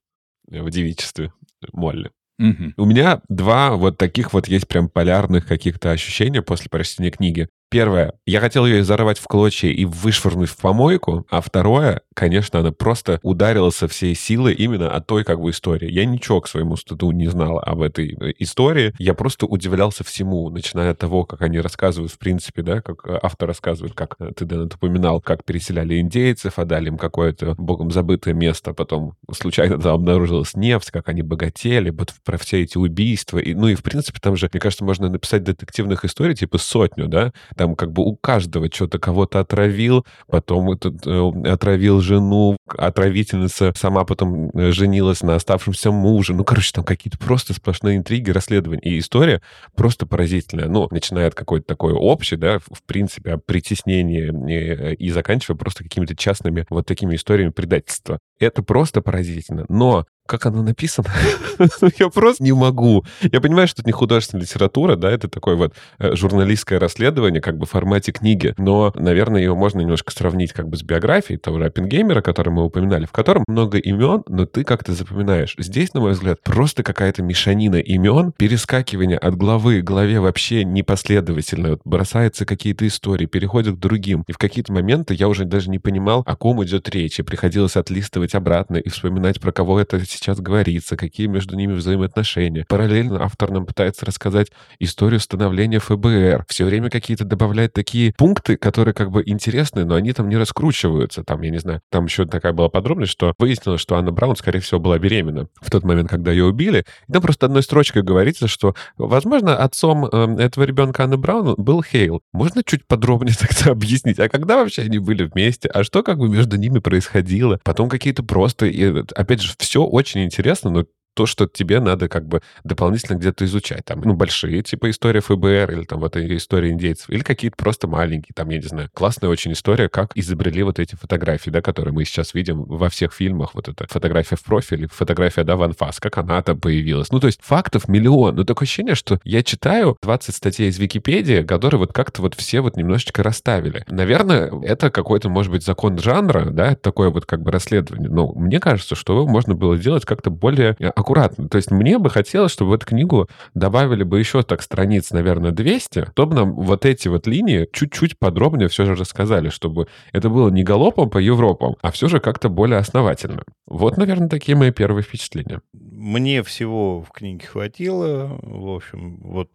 [0.50, 1.34] э, в девичестве
[1.74, 2.12] Молли.
[2.40, 2.74] Мгм.
[2.78, 7.50] У меня два вот таких вот есть прям полярных каких-то ощущения после прочтения книги.
[7.74, 12.72] Первое, я хотел ее зарвать в клочья и вышвырнуть в помойку, а второе, конечно, она
[12.72, 15.90] просто ударила со всей силы именно от той как бы истории.
[15.90, 20.52] Я ничего к своему стыду не знал об этой э, истории, я просто удивлялся всему,
[20.52, 24.34] начиная от того, как они рассказывают, в принципе, да, как э, автор рассказывает, как э,
[24.36, 29.80] ты, Дэн, это упоминал, как переселяли индейцев, отдали им какое-то богом забытое место, потом случайно
[29.80, 33.40] там обнаружилась нефть, как они богатели, вот про все эти убийства.
[33.40, 37.08] И, ну и, в принципе, там же, мне кажется, можно написать детективных историй типа сотню,
[37.08, 43.72] да, там как бы у каждого что-то кого-то отравил, потом этот, э, отравил жену, отравительница
[43.78, 46.34] сама потом э, женилась на оставшемся муже.
[46.34, 48.82] Ну, короче, там какие-то просто сплошные интриги, расследования.
[48.82, 49.42] И история
[49.78, 50.68] просто поразительная.
[50.68, 55.86] Ну, начиная от какой-то такой общей, да, в принципе, о притеснении э, и заканчивая просто
[55.86, 58.20] какими-то частными вот такими историями предательства.
[58.40, 59.64] Это просто поразительно.
[59.70, 61.10] Но как оно написано,
[61.82, 63.04] Ну, я просто не могу.
[63.22, 67.58] Я понимаю, что это не художественная литература, да, это такое вот э, журналистское расследование, как
[67.58, 71.60] бы в формате книги, но, наверное, ее можно немножко сравнить как бы с биографией того
[71.60, 75.56] же Оппенгеймера, который мы упоминали, в котором много имен, но ты как-то запоминаешь.
[75.58, 81.72] Здесь, на мой взгляд, просто какая-то мешанина имен, перескакивание от главы к главе вообще непоследовательно.
[81.72, 84.24] Вот бросаются какие-то истории, переходят к другим.
[84.28, 87.76] И в какие-то моменты я уже даже не понимал, о ком идет речь, и приходилось
[87.76, 92.66] отлистывать обратно и вспоминать, про кого это сейчас говорится, какие между ними взаимоотношения.
[92.68, 96.46] Параллельно автор нам пытается рассказать историю становления ФБР.
[96.48, 101.24] Все время какие-то добавляет такие пункты, которые как бы интересны, но они там не раскручиваются.
[101.24, 104.60] Там, я не знаю, там еще такая была подробность, что выяснилось, что Анна Браун, скорее
[104.60, 106.86] всего, была беременна в тот момент, когда ее убили.
[107.08, 111.84] И там просто одной строчкой говорится, что, возможно, отцом э, этого ребенка Анны Браун был
[111.84, 112.22] Хейл.
[112.32, 115.70] Можно чуть подробнее тогда объяснить, а когда вообще они были вместе?
[115.70, 117.60] А что как бы между ними происходило?
[117.64, 118.66] Потом какие-то просто...
[118.66, 123.46] И, опять же, все очень интересно, но то, что тебе надо как бы дополнительно где-то
[123.46, 123.86] изучать.
[123.86, 128.34] Там, ну, большие, типа история ФБР или там вот история индейцев, или какие-то просто маленькие,
[128.36, 128.90] там, я не знаю.
[128.94, 133.14] Классная очень история, как изобрели вот эти фотографии, да, которые мы сейчас видим во всех
[133.14, 133.56] фильмах.
[133.56, 137.12] Вот эта фотография в профиле, фотография, да, в анфас, как она там появилась.
[137.12, 138.36] Ну, то есть фактов миллион.
[138.36, 142.62] Но такое ощущение, что я читаю 20 статей из Википедии, которые вот как-то вот все
[142.62, 143.84] вот немножечко расставили.
[143.88, 148.10] Наверное, это какой-то, может быть, закон жанра, да, такое вот как бы расследование.
[148.10, 151.50] Но мне кажется, что его можно было делать как-то более аккуратно.
[151.50, 155.52] То есть мне бы хотелось, чтобы в эту книгу добавили бы еще так страниц, наверное,
[155.52, 160.50] 200, чтобы нам вот эти вот линии чуть-чуть подробнее все же рассказали, чтобы это было
[160.50, 163.44] не галопом по Европам, а все же как-то более основательно.
[163.68, 165.62] Вот, наверное, такие мои первые впечатления.
[165.74, 168.38] Мне всего в книге хватило.
[168.42, 169.50] В общем, вот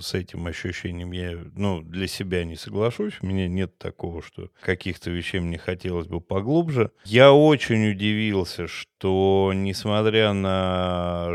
[0.00, 3.14] с этим ощущением я ну, для себя не соглашусь.
[3.20, 6.90] У меня нет такого, что каких-то вещей мне хотелось бы поглубже.
[7.04, 10.81] Я очень удивился, что несмотря на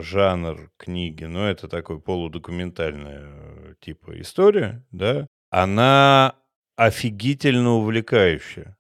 [0.02, 6.36] жанр книги, ну это такой полудокументальная э, типа история, да, она
[6.76, 8.78] офигительно увлекающая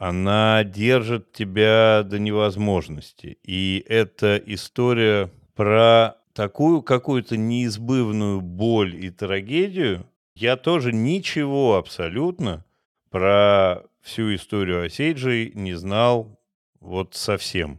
[0.00, 3.38] она держит тебя до невозможности.
[3.44, 10.06] И это история про такую какую-то неизбывную боль и трагедию.
[10.34, 12.64] Я тоже ничего абсолютно
[13.10, 16.40] про всю историю Осейджей не знал
[16.80, 17.78] вот совсем.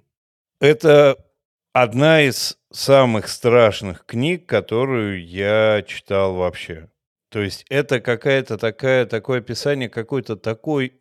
[0.59, 1.17] Это
[1.73, 6.89] одна из самых страшных книг, которую я читал вообще.
[7.29, 10.93] То есть это какая-то такая, такое описание какой-то такой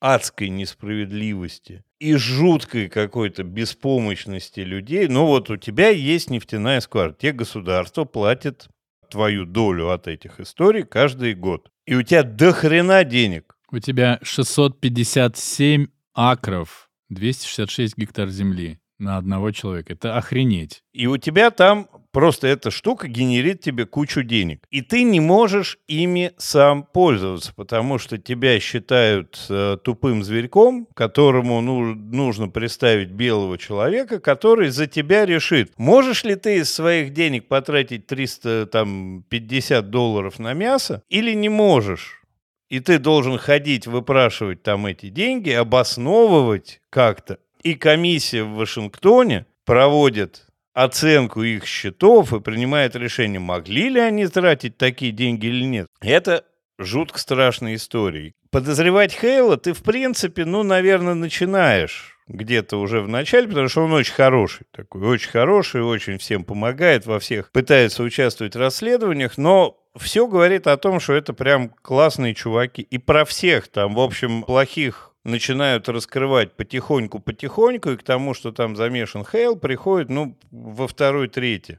[0.00, 5.08] адской несправедливости и жуткой какой-то беспомощности людей.
[5.08, 8.68] Ну вот у тебя есть нефтяная скважина, тебе государство платит
[9.10, 11.70] твою долю от этих историй каждый год.
[11.86, 13.56] И у тебя до хрена денег.
[13.70, 19.92] У тебя 657 акров, 266 гектар земли на одного человека.
[19.92, 20.82] Это охренеть.
[20.92, 24.64] И у тебя там просто эта штука генерит тебе кучу денег.
[24.70, 31.60] И ты не можешь ими сам пользоваться, потому что тебя считают э, тупым зверьком, которому
[31.60, 37.46] ну, нужно представить белого человека, который за тебя решит, можешь ли ты из своих денег
[37.46, 42.22] потратить 350 долларов на мясо или не можешь.
[42.68, 47.38] И ты должен ходить, выпрашивать там эти деньги, обосновывать как-то.
[47.62, 54.78] И комиссия в Вашингтоне проводит оценку их счетов и принимает решение, могли ли они тратить
[54.78, 55.88] такие деньги или нет.
[56.00, 56.44] Это
[56.78, 58.32] жутко страшная история.
[58.50, 63.92] Подозревать Хейла ты, в принципе, ну, наверное, начинаешь где-то уже в начале, потому что он
[63.92, 69.78] очень хороший, такой очень хороший, очень всем помогает, во всех пытается участвовать в расследованиях, но
[69.96, 72.82] все говорит о том, что это прям классные чуваки.
[72.82, 78.74] И про всех там, в общем, плохих начинают раскрывать потихоньку-потихоньку, и к тому, что там
[78.76, 81.78] замешан Хейл, приходит, ну, во второй трети.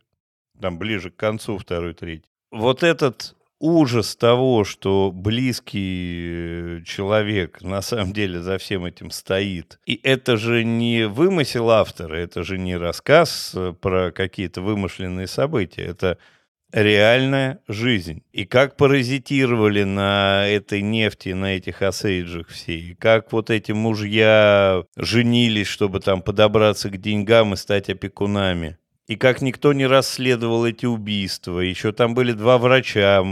[0.60, 2.26] там ближе к концу второй трети.
[2.52, 9.80] Вот этот ужас того, что близкий э, человек на самом деле за всем этим стоит.
[9.86, 15.84] И это же не вымысел автора, это же не рассказ э, про какие-то вымышленные события,
[15.84, 16.18] это
[16.72, 18.24] реальная жизнь.
[18.32, 22.78] И как паразитировали на этой нефти, на этих осейджах все.
[22.78, 28.78] И как вот эти мужья женились, чтобы там подобраться к деньгам и стать опекунами.
[29.08, 31.60] И как никто не расследовал эти убийства.
[31.62, 33.26] Еще там были два врача,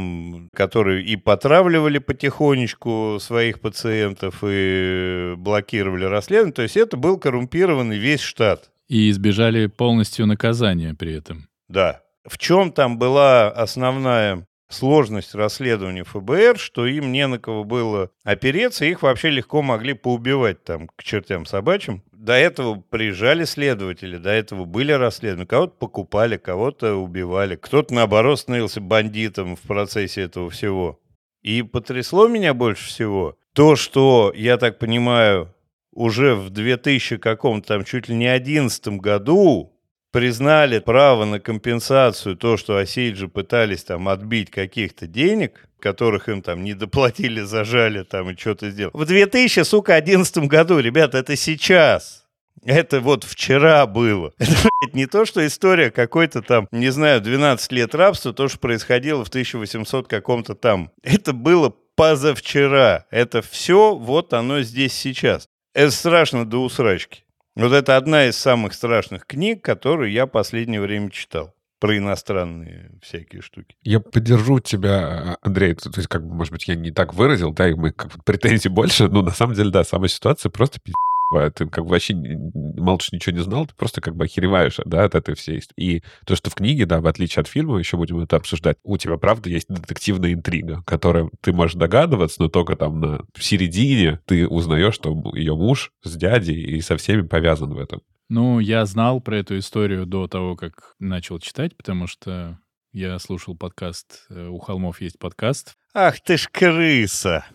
[0.56, 6.56] которые и потравливали потихонечку своих пациентов, и блокировали расследование.
[6.56, 8.72] То есть это был коррумпированный весь штат.
[8.88, 11.48] И избежали полностью наказания при этом.
[11.70, 12.02] Да.
[12.28, 18.84] В чем там была основная сложность расследования ФБР, что им не на кого было опереться,
[18.84, 22.04] их вообще легко могли поубивать там к чертям собачьим.
[22.12, 25.48] До этого приезжали следователи, до этого были расследования.
[25.48, 31.00] Кого-то покупали, кого-то убивали, кто-то, наоборот, становился бандитом в процессе этого всего.
[31.44, 35.54] И потрясло меня больше всего то, что, я так понимаю,
[35.94, 39.77] уже в 2000 каком-то там чуть ли не 11 году
[40.18, 46.64] признали право на компенсацию, то, что Осейджи пытались там отбить каких-то денег, которых им там
[46.64, 48.98] не доплатили, зажали там и что-то сделали.
[48.98, 52.26] В 2000, сука, 11 году, ребята, это сейчас.
[52.66, 54.34] Это вот вчера было.
[54.40, 58.58] Это, блядь, не то, что история какой-то там, не знаю, 12 лет рабства, то, что
[58.58, 60.90] происходило в 1800 каком-то там.
[61.04, 63.06] Это было позавчера.
[63.12, 65.48] Это все, вот оно здесь сейчас.
[65.76, 67.27] Это страшно до усрачки.
[67.58, 73.42] Вот это одна из самых страшных книг, которую я последнее время читал про иностранные всякие
[73.42, 73.76] штуки.
[73.84, 75.74] Я поддержу тебя, Андрей.
[75.74, 78.22] То есть, как бы, может быть, я не так выразил, да, и мы как бы
[78.24, 82.16] претензий больше, но на самом деле, да, сама ситуация просто пиздец ты как бы вообще
[82.16, 85.62] мало что ничего не знал, ты просто как бы охереваешь, да, от этой всей.
[85.76, 88.98] И то, что в книге, да, в отличие от фильма, еще будем это обсуждать, у
[88.98, 94.20] тебя, правда, есть детективная интрига, которая ты можешь догадываться, но только там на в середине
[94.26, 98.02] ты узнаешь, что ее муж с дядей и со всеми повязан в этом.
[98.30, 102.60] Ну, я знал про эту историю до того, как начал читать, потому что
[102.92, 105.76] я слушал подкаст э, «У холмов есть подкаст».
[105.94, 107.46] Ах ты ж крыса!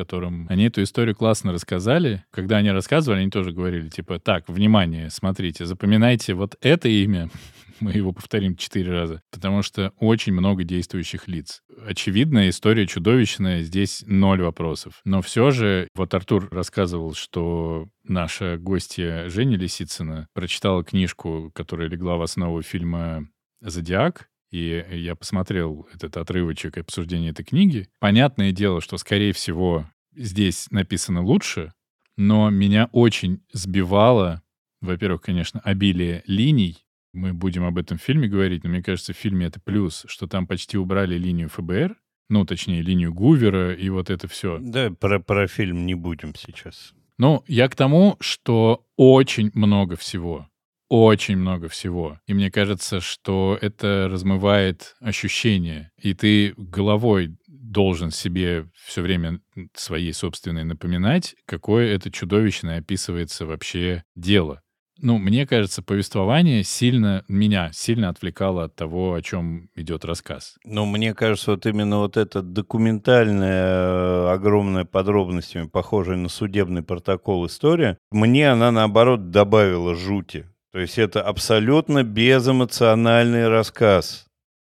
[0.00, 2.24] В котором они эту историю классно рассказали.
[2.30, 7.28] Когда они рассказывали, они тоже говорили, типа, так, внимание, смотрите, запоминайте вот это имя,
[7.80, 11.62] мы его повторим четыре раза, потому что очень много действующих лиц.
[11.86, 15.02] Очевидно, история чудовищная, здесь ноль вопросов.
[15.04, 22.16] Но все же, вот Артур рассказывал, что наша гостья Женя Лисицына прочитала книжку, которая легла
[22.16, 23.28] в основу фильма
[23.60, 27.88] «Зодиак», и я посмотрел этот отрывочек обсуждения этой книги.
[27.98, 31.72] Понятное дело, что, скорее всего, здесь написано лучше,
[32.16, 34.42] но меня очень сбивало,
[34.80, 36.84] во-первых, конечно, обилие линий.
[37.12, 40.26] Мы будем об этом в фильме говорить, но мне кажется, в фильме это плюс, что
[40.26, 41.96] там почти убрали линию ФБР,
[42.28, 44.58] ну, точнее, линию Гувера и вот это все.
[44.60, 46.92] Да, про, про фильм не будем сейчас.
[47.18, 50.49] Ну, я к тому, что очень много всего
[50.90, 52.18] очень много всего.
[52.26, 55.92] И мне кажется, что это размывает ощущения.
[55.96, 59.40] И ты головой должен себе все время
[59.74, 64.60] своей собственной напоминать, какое это чудовищное описывается вообще дело.
[65.02, 70.56] Ну, мне кажется, повествование сильно меня сильно отвлекало от того, о чем идет рассказ.
[70.64, 77.46] Ну, мне кажется, вот именно вот эта документальная, э, огромная подробностями, похожая на судебный протокол
[77.46, 80.46] история, мне она, наоборот, добавила жути.
[80.72, 84.26] То есть это абсолютно безэмоциональный рассказ.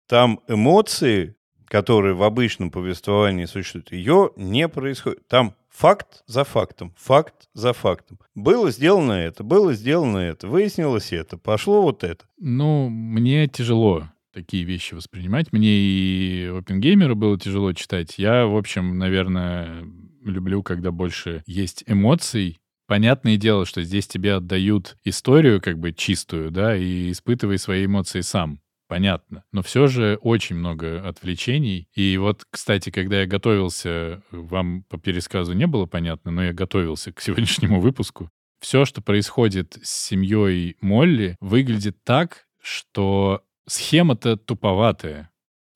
[0.08, 1.36] Там эмоции,
[1.66, 5.26] которые в обычном повествовании существуют, ее не происходит.
[5.28, 8.18] Там факт за фактом, факт за фактом.
[8.34, 12.24] Было сделано это, было сделано это, выяснилось это, пошло вот это.
[12.38, 15.52] Ну, мне тяжело такие вещи воспринимать.
[15.52, 18.18] Мне и Опенгеймера было тяжело читать.
[18.18, 19.84] Я, в общем, наверное,
[20.24, 22.59] люблю, когда больше есть эмоций,
[22.90, 28.20] Понятное дело, что здесь тебе отдают историю как бы чистую, да, и испытывай свои эмоции
[28.20, 28.60] сам.
[28.88, 29.44] Понятно.
[29.52, 31.86] Но все же очень много отвлечений.
[31.94, 37.12] И вот, кстати, когда я готовился, вам по пересказу не было понятно, но я готовился
[37.12, 38.28] к сегодняшнему выпуску.
[38.60, 45.30] Все, что происходит с семьей Молли, выглядит так, что схема-то туповатая.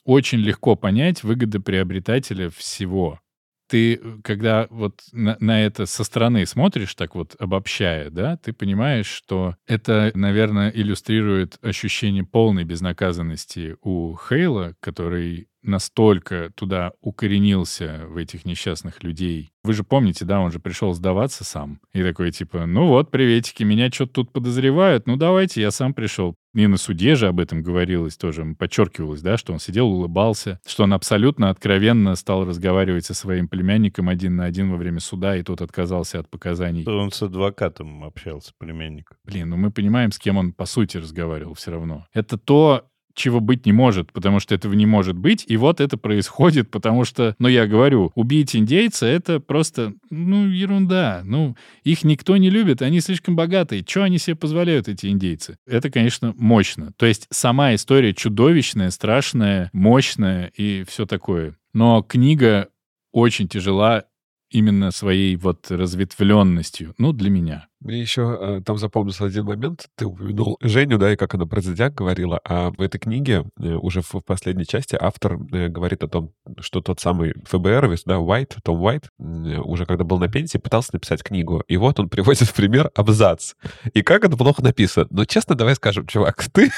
[0.05, 3.21] Очень легко понять выгодоприобретателя всего
[3.67, 8.53] ты, э, когда вот на, на это со стороны смотришь, так вот обобщая, да, ты
[8.53, 18.17] понимаешь, что это, наверное, иллюстрирует ощущение полной безнаказанности у Хейла, который настолько туда укоренился в
[18.17, 19.51] этих несчастных людей.
[19.65, 21.81] Вы же помните, да, он же пришел сдаваться сам.
[21.93, 26.37] И такой типа, ну вот, приветики, меня что-то тут подозревают, ну давайте, я сам пришел.
[26.55, 30.85] И на суде же об этом говорилось тоже, подчеркивалось, да, что он сидел, улыбался, что
[30.85, 35.43] он абсолютно откровенно стал разговаривать со своим племянником один на один во время суда, и
[35.43, 36.87] тот отказался от показаний.
[36.87, 39.11] Он с адвокатом общался, племянник.
[39.25, 42.07] Блин, ну мы понимаем, с кем он по сути разговаривал все равно.
[42.13, 42.85] Это то,
[43.15, 47.05] чего быть не может, потому что этого не может быть, и вот это происходит, потому
[47.05, 51.23] что, ну, я говорю, убить индейца— это просто, ну, ерунда.
[51.25, 53.85] Ну, их никто не любит, они слишком богатые.
[53.87, 55.57] Что они себе позволяют, эти индейцы?
[55.67, 56.93] Это, конечно, мощно.
[56.97, 61.57] То есть сама история чудовищная, страшная, мощная и все такое.
[61.73, 62.69] Но книга
[63.13, 64.05] очень тяжела
[64.51, 67.69] именно своей вот разветвленностью, ну, для меня.
[67.85, 69.89] Мне еще э, там запомнился один момент.
[69.95, 72.41] Ты упомянул Женю, да, и как она про зодиак говорила.
[72.43, 76.33] А в этой книге, э, уже в, в последней части, автор э, говорит о том,
[76.61, 80.95] что тот самый ФБРовец, да, Уайт, Том Уайт, э, уже когда был на пенсии, пытался
[80.95, 81.63] написать книгу.
[81.69, 83.53] И вот он приводит в пример абзац.
[83.93, 85.07] И как это плохо написано.
[85.11, 86.71] Но честно, давай скажем, чувак, ты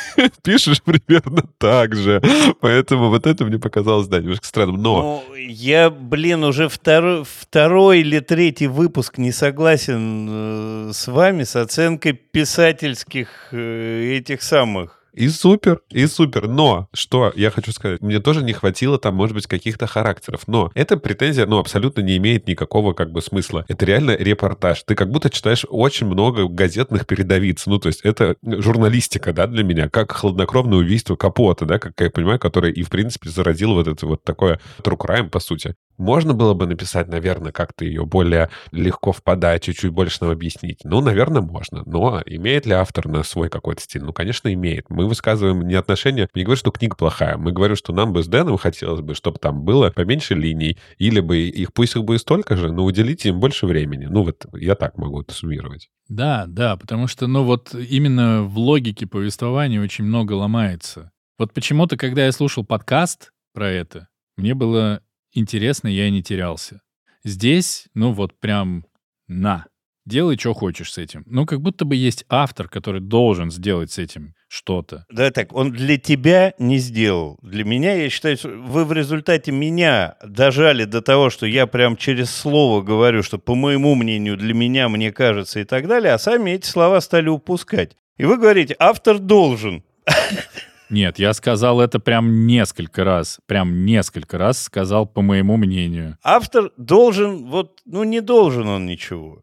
[0.42, 2.20] пишешь примерно так же.
[2.60, 4.82] Поэтому вот это мне показалось, да, немножко странным.
[4.82, 5.22] Но...
[5.28, 11.56] Ну, я, блин, уже второй, второй или третий выпуск не согласен э, с вами с
[11.56, 14.96] оценкой писательских э, этих самых.
[15.12, 16.46] И супер, и супер.
[16.46, 20.42] Но, что я хочу сказать, мне тоже не хватило там, может быть, каких-то характеров.
[20.46, 23.64] Но эта претензия, ну, абсолютно не имеет никакого как бы смысла.
[23.68, 24.82] Это реально репортаж.
[24.82, 27.64] Ты как будто читаешь очень много газетных передовиц.
[27.64, 29.88] Ну, то есть это журналистика, да, для меня.
[29.88, 34.06] Как хладнокровное убийство Капота, да, как я понимаю, который и, в принципе, зародил вот это
[34.06, 35.76] вот такое true crime, по сути.
[35.98, 40.80] Можно было бы написать, наверное, как-то ее более легко в подаче, чуть больше нам объяснить.
[40.84, 41.82] Ну, наверное, можно.
[41.86, 44.02] Но имеет ли автор на свой какой-то стиль?
[44.02, 44.90] Ну, конечно, имеет.
[44.90, 47.36] Мы высказываем не отношения, не говорю, что книга плохая.
[47.36, 51.20] Мы говорим, что нам бы с Дэном хотелось бы, чтобы там было поменьше линий, или
[51.20, 54.06] бы их, пусть их будет столько же, но уделите им больше времени.
[54.06, 55.88] Ну, вот я так могу это суммировать.
[56.08, 61.10] Да, да, потому что, ну, вот именно в логике повествования очень много ломается.
[61.38, 65.02] Вот почему-то, когда я слушал подкаст про это, мне было
[65.36, 66.80] интересно, я не терялся.
[67.24, 68.86] Здесь, ну вот прям
[69.28, 69.66] на,
[70.06, 71.24] делай, что хочешь с этим.
[71.26, 75.04] Ну, как будто бы есть автор, который должен сделать с этим что-то.
[75.10, 77.38] Да, так, он для тебя не сделал.
[77.42, 82.30] Для меня, я считаю, вы в результате меня дожали до того, что я прям через
[82.30, 86.52] слово говорю, что по моему мнению, для меня, мне кажется и так далее, а сами
[86.52, 87.96] эти слова стали упускать.
[88.16, 89.82] И вы говорите, автор должен.
[90.90, 93.40] Нет, я сказал это прям несколько раз.
[93.46, 96.18] Прям несколько раз сказал, по моему мнению.
[96.22, 99.42] Автор должен, вот, ну не должен он ничего.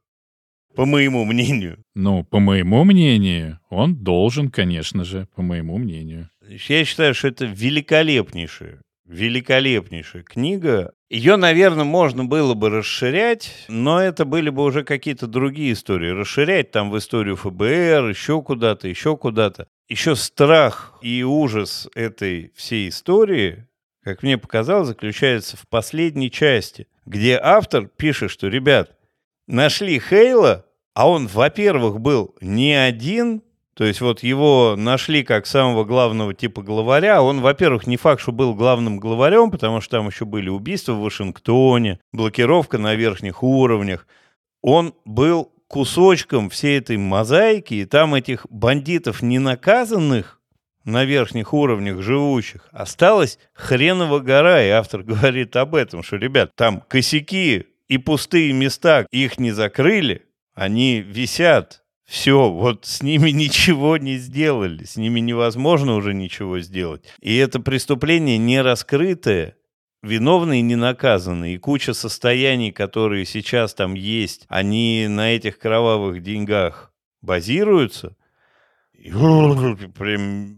[0.76, 1.84] По моему мнению.
[1.94, 6.30] Ну, по моему мнению, он должен, конечно же, по моему мнению.
[6.50, 10.94] Я считаю, что это великолепнейшая, великолепнейшая книга.
[11.12, 16.10] Ее, наверное, можно было бы расширять, но это были бы уже какие-то другие истории.
[16.10, 22.90] Расширять там в историю ФБР, еще куда-то, еще куда-то еще страх и ужас этой всей
[22.90, 23.68] истории,
[24.04, 28.98] как мне показалось, заключается в последней части, где автор пишет, что, ребят,
[29.48, 33.42] нашли Хейла, а он, во-первых, был не один,
[33.74, 37.24] то есть вот его нашли как самого главного типа главаря.
[37.24, 41.02] Он, во-первых, не факт, что был главным главарем, потому что там еще были убийства в
[41.02, 44.08] Вашингтоне, блокировка на верхних уровнях.
[44.62, 50.40] Он был кусочком всей этой мозаики, и там этих бандитов ненаказанных
[50.86, 56.84] на верхних уровнях живущих осталась хренова гора, и автор говорит об этом, что, ребят, там
[56.88, 64.18] косяки и пустые места, их не закрыли, они висят, все, вот с ними ничего не
[64.18, 67.04] сделали, с ними невозможно уже ничего сделать.
[67.20, 69.56] И это преступление не раскрытое,
[70.04, 76.94] виновные не наказаны, и куча состояний, которые сейчас там есть, они на этих кровавых деньгах
[77.22, 78.16] базируются.
[79.98, 80.58] Прям...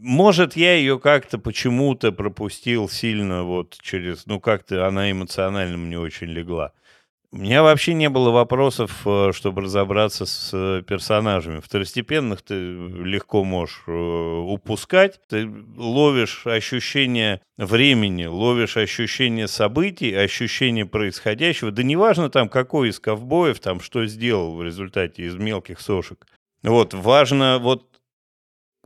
[0.00, 4.26] Может, я ее как-то почему-то пропустил сильно вот через...
[4.26, 6.72] Ну, как-то она эмоционально мне очень легла.
[7.34, 11.58] У меня вообще не было вопросов, э, чтобы разобраться с э, персонажами.
[11.58, 15.18] Второстепенных ты легко можешь э, упускать.
[15.28, 21.72] Ты ловишь ощущение времени, ловишь ощущение событий, ощущение происходящего.
[21.72, 26.24] Да неважно там, какой из ковбоев там что сделал в результате из мелких сошек.
[26.62, 28.00] Вот, важно вот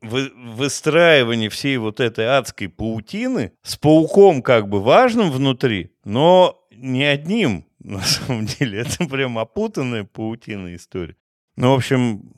[0.00, 7.04] вы, выстраивание всей вот этой адской паутины с пауком как бы важным внутри, но не
[7.04, 8.80] одним, на самом деле.
[8.80, 11.16] Это прям опутанная паутина история.
[11.56, 12.34] Ну, в общем,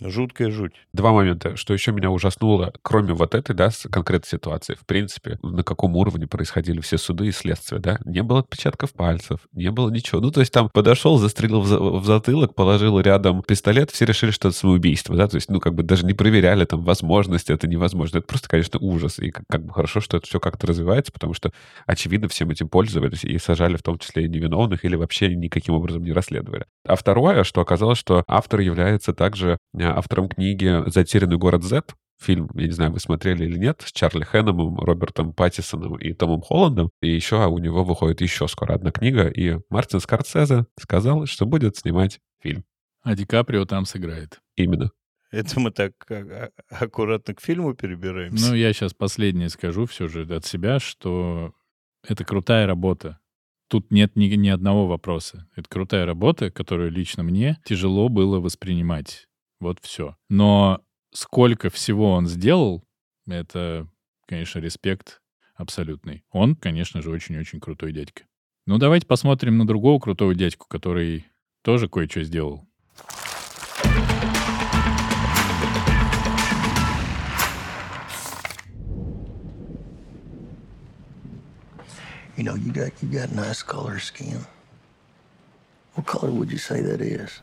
[0.00, 0.72] Жуткая жуть.
[0.92, 1.56] Два момента.
[1.56, 6.26] Что еще меня ужаснуло, кроме вот этой, да, конкретной ситуации, в принципе, на каком уровне
[6.26, 7.98] происходили все суды и следствия, да?
[8.04, 10.20] Не было отпечатков пальцев, не было ничего.
[10.20, 14.30] Ну, то есть там подошел, застрелил в, за- в затылок, положил рядом пистолет, все решили,
[14.30, 15.28] что это самоубийство, да?
[15.28, 18.18] То есть, ну, как бы даже не проверяли там возможности, это невозможно.
[18.18, 19.18] Это просто, конечно, ужас.
[19.20, 21.52] И как, как бы хорошо, что это все как-то развивается, потому что,
[21.86, 26.02] очевидно, всем этим пользовались и сажали в том числе и невиновных или вообще никаким образом
[26.02, 26.66] не расследовали.
[26.86, 29.58] А второе, что оказалось, что автор является также
[29.92, 31.84] автором книги «Затерянный город Z»,
[32.20, 36.42] фильм, я не знаю, вы смотрели или нет, с Чарли Хэнномом, Робертом Паттисоном и Томом
[36.42, 36.90] Холландом.
[37.00, 41.76] И еще у него выходит еще скоро одна книга, и Мартин Скорсезе сказал, что будет
[41.76, 42.64] снимать фильм.
[43.02, 44.40] А Ди Каприо там сыграет.
[44.56, 44.90] Именно.
[45.30, 48.50] Это мы так а- а- аккуратно к фильму перебираемся.
[48.50, 51.52] Ну, я сейчас последнее скажу все же от себя, что
[52.06, 53.18] это крутая работа.
[53.68, 55.48] Тут нет ни, ни одного вопроса.
[55.56, 59.26] Это крутая работа, которую лично мне тяжело было воспринимать.
[59.60, 60.16] Вот все.
[60.28, 60.82] Но
[61.12, 62.84] сколько всего он сделал,
[63.26, 63.88] это,
[64.26, 65.22] конечно, респект
[65.54, 66.24] абсолютный.
[66.30, 68.24] Он, конечно же, очень-очень крутой дядька.
[68.66, 71.26] Ну, давайте посмотрим на другого крутого дядьку, который
[71.62, 72.66] тоже кое-что сделал.
[82.36, 84.44] You know, you got you got nice color skin.
[85.94, 87.42] What color would you say that is?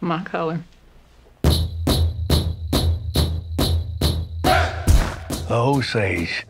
[0.00, 0.64] My color.
[5.48, 6.46] The Osage.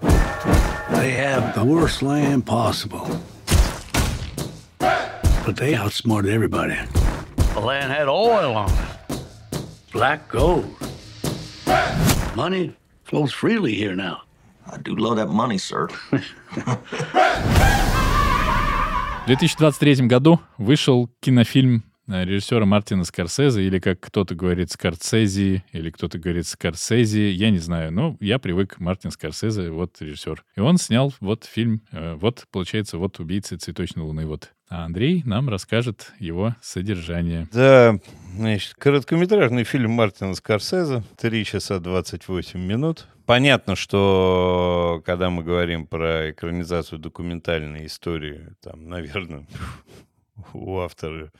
[0.90, 3.08] They have the worst land possible.
[4.78, 6.78] But they outsmarted everybody.
[7.54, 9.22] The land had oil on it.
[9.92, 10.74] Black gold.
[12.36, 14.22] Money flows freely here now.
[14.70, 15.88] I do love that money, sir.
[19.22, 25.89] В 2023 году вышел кинофильм э, режиссера Мартина Скорсезе, или как кто-то говорит Скорсези, или
[25.89, 30.43] кто-то говорит Скорсези, я не знаю, но я привык Мартин Скорсезе, вот режиссер.
[30.55, 34.53] И он снял вот фильм, э, вот, получается, вот «Убийцы цветочной луны», вот.
[34.69, 37.47] А Андрей нам расскажет его содержание.
[37.53, 37.99] Да,
[38.35, 43.07] значит, короткометражный фильм Мартина Скорсезе, 3 часа 28 минут.
[43.25, 49.45] Понятно, что когда мы говорим про экранизацию документальной истории, там, наверное,
[50.53, 51.31] у автора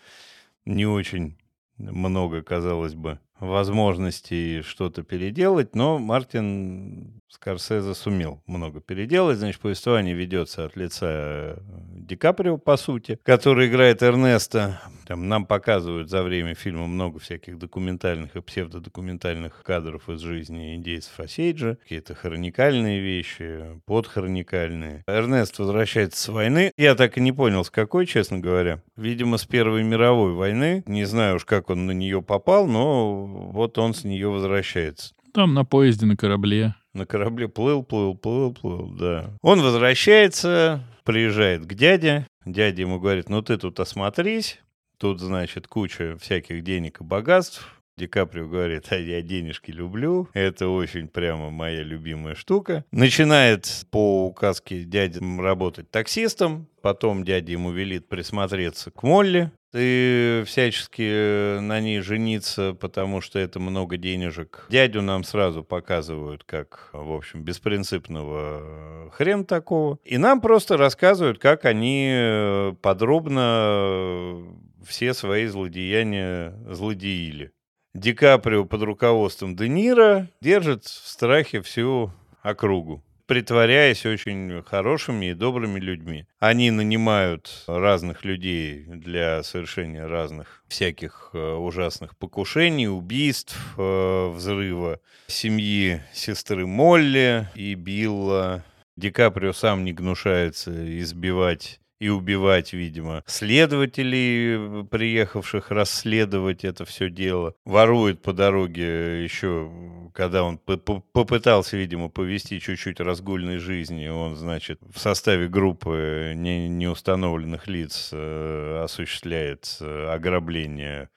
[0.68, 1.38] не очень
[1.78, 9.38] много, казалось бы, возможностей что-то переделать, но Мартин Скорсезе сумел много переделать.
[9.38, 11.58] Значит, повествование ведется от лица э,
[11.94, 14.82] Ди Каприо, по сути, который играет Эрнеста.
[15.06, 21.20] Там нам показывают за время фильма много всяких документальных и псевдодокументальных кадров из жизни индейцев
[21.20, 25.04] Осейджа, какие-то хроникальные вещи, подхроникальные.
[25.08, 26.72] Эрнест возвращается с войны.
[26.78, 28.82] Я так и не понял, с какой, честно говоря.
[28.96, 30.84] Видимо, с Первой мировой войны.
[30.88, 35.14] Не знаю уж, как он на нее попал, но вот он с нее возвращается.
[35.34, 36.76] Там на поезде, на корабле.
[36.94, 39.32] На корабле плыл, плыл, плыл, плыл, да.
[39.42, 42.26] Он возвращается, приезжает к дяде.
[42.46, 44.60] Дядя ему говорит, ну ты тут осмотрись.
[44.98, 47.78] Тут, значит, куча всяких денег и богатств.
[47.98, 52.86] Ди Каприо говорит, а я денежки люблю, это очень прямо моя любимая штука.
[52.92, 61.60] Начинает по указке дяди работать таксистом, потом дядя ему велит присмотреться к Молли, и всячески
[61.60, 64.66] на ней жениться, потому что это много денежек.
[64.70, 70.00] Дядю нам сразу показывают как, в общем, беспринципного хрен такого.
[70.04, 74.44] И нам просто рассказывают, как они э, подробно
[74.86, 77.52] все свои злодеяния злодеяли.
[77.94, 82.12] Ди Каприо под руководством Де Ниро держит в страхе всю
[82.44, 86.26] округу притворяясь очень хорошими и добрыми людьми.
[86.40, 96.02] Они нанимают разных людей для совершения разных всяких э, ужасных покушений, убийств, э, взрыва семьи
[96.14, 98.64] сестры Молли и Билла.
[98.96, 107.56] Ди Каприо сам не гнушается избивать и убивать, видимо, следователей, приехавших расследовать это все дело.
[107.66, 109.72] Ворует по дороге еще,
[110.14, 117.68] когда он попытался, видимо, повести чуть-чуть разгульной жизни, он, значит, в составе группы не, неустановленных
[117.68, 121.10] лиц э, осуществляет э, ограбление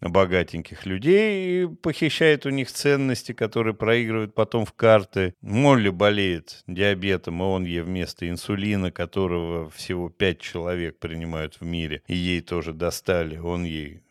[0.00, 5.34] богатеньких людей и похищает у них ценности, которые проигрывают потом в карты.
[5.40, 12.02] Молли болеет диабетом, и он ей вместо инсулина, которого всего пять человек принимают в мире,
[12.06, 14.02] и ей тоже достали, он ей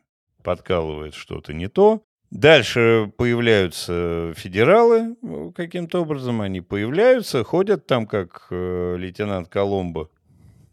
[0.44, 2.04] подкалывает что-то не то.
[2.30, 5.16] Дальше появляются федералы
[5.56, 10.10] каким-то образом, они появляются, ходят там как э, лейтенант Коломбо,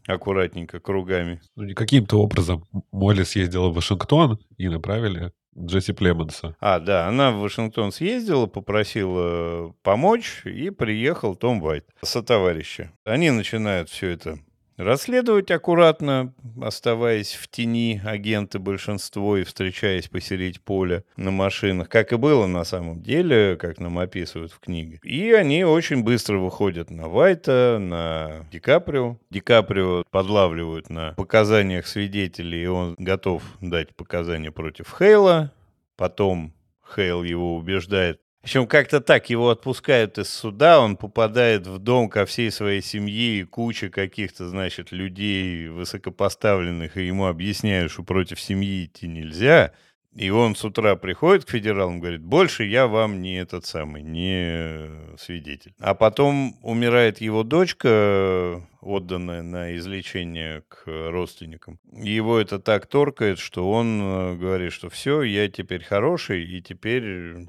[0.07, 1.41] аккуратненько, кругами.
[1.55, 6.55] Ну, каким-то образом Молли съездила в Вашингтон и направили Джесси Племонса.
[6.59, 12.91] А, да, она в Вашингтон съездила, попросила помочь, и приехал Том Уайт со товарища.
[13.05, 14.39] Они начинают все это
[14.77, 22.17] Расследовать аккуратно, оставаясь в тени агенты большинство и встречаясь посередине поля на машинах, как и
[22.17, 24.99] было на самом деле, как нам описывают в книге.
[25.03, 29.17] И они очень быстро выходят на Вайта, на Ди Каприо.
[29.29, 35.53] Ди Каприо подлавливают на показаниях свидетелей, и он готов дать показания против Хейла.
[35.95, 36.53] Потом
[36.93, 42.27] Хейл его убеждает причем как-то так его отпускают из суда, он попадает в дом ко
[42.27, 48.85] всей своей семье и куча каких-то, значит, людей высокопоставленных, и ему объясняют, что против семьи
[48.85, 49.71] идти нельзя.
[50.13, 54.91] И он с утра приходит к федералам, говорит, больше я вам не этот самый, не
[55.17, 55.73] свидетель.
[55.79, 61.79] А потом умирает его дочка, отданная на излечение к родственникам.
[61.91, 67.47] Его это так торкает, что он э, говорит, что все, я теперь хороший, и теперь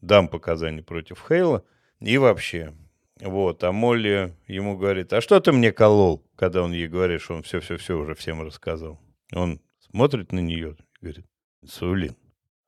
[0.00, 1.64] дам показания против Хейла
[2.00, 2.74] и вообще.
[3.20, 7.34] Вот, а Молли ему говорит, а что ты мне колол, когда он ей говорит, что
[7.34, 9.00] он все-все-все уже всем рассказал.
[9.32, 11.24] Он смотрит на нее и говорит,
[11.62, 12.16] инсулин.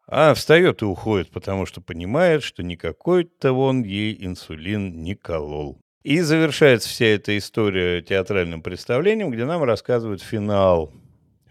[0.06, 5.78] А встает и уходит, потому что понимает, что никакой-то он ей инсулин не колол.
[6.02, 10.94] И завершается вся эта история театральным представлением, где нам рассказывают финал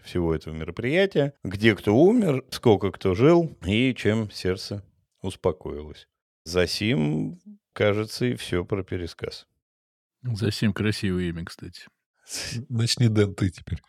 [0.02, 4.82] всего этого мероприятия, где кто умер, сколько кто жил и чем сердце
[5.22, 6.08] успокоилась.
[6.44, 7.40] Засим,
[7.72, 9.46] кажется, и все про пересказ.
[10.22, 11.82] Засим красивое имя, кстати.
[12.68, 13.80] Начни, Дэн, ты теперь.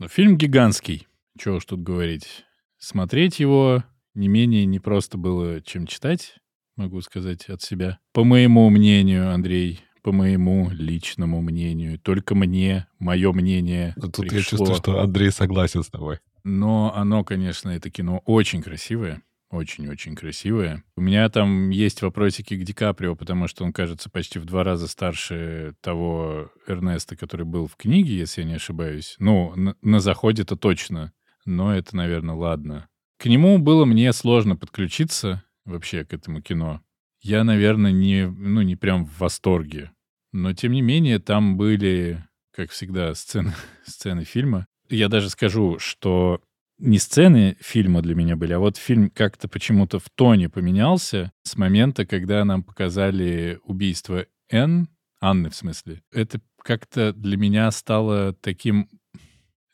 [0.00, 1.06] Но фильм гигантский.
[1.38, 2.44] Чего уж тут говорить.
[2.78, 3.84] Смотреть его
[4.14, 6.38] не менее не просто было, чем читать,
[6.76, 7.98] могу сказать от себя.
[8.12, 14.36] По моему мнению, Андрей, по моему личному мнению, только мне, мое мнение Но тут пришло.
[14.38, 16.18] я чувствую, что Андрей согласен с тобой.
[16.44, 19.22] Но оно, конечно, это кино очень красивое.
[19.50, 20.84] Очень-очень красивая.
[20.96, 24.62] У меня там есть вопросики к Ди Каприо, потому что он кажется почти в два
[24.62, 29.16] раза старше того Эрнеста, который был в книге, если я не ошибаюсь.
[29.18, 31.12] Ну, на, на заходе-то точно.
[31.46, 32.88] Но это, наверное, ладно.
[33.16, 36.82] К нему было мне сложно подключиться вообще к этому кино.
[37.20, 39.92] Я, наверное, не, ну, не прям в восторге.
[40.32, 42.22] Но, тем не менее, там были,
[42.52, 43.54] как всегда, сцены,
[43.86, 44.66] сцены фильма.
[44.90, 46.42] Я даже скажу, что
[46.78, 51.56] не сцены фильма для меня были, а вот фильм как-то почему-то в тоне поменялся с
[51.56, 54.88] момента, когда нам показали убийство Н,
[55.20, 56.02] Анны в смысле.
[56.12, 58.88] Это как-то для меня стало таким...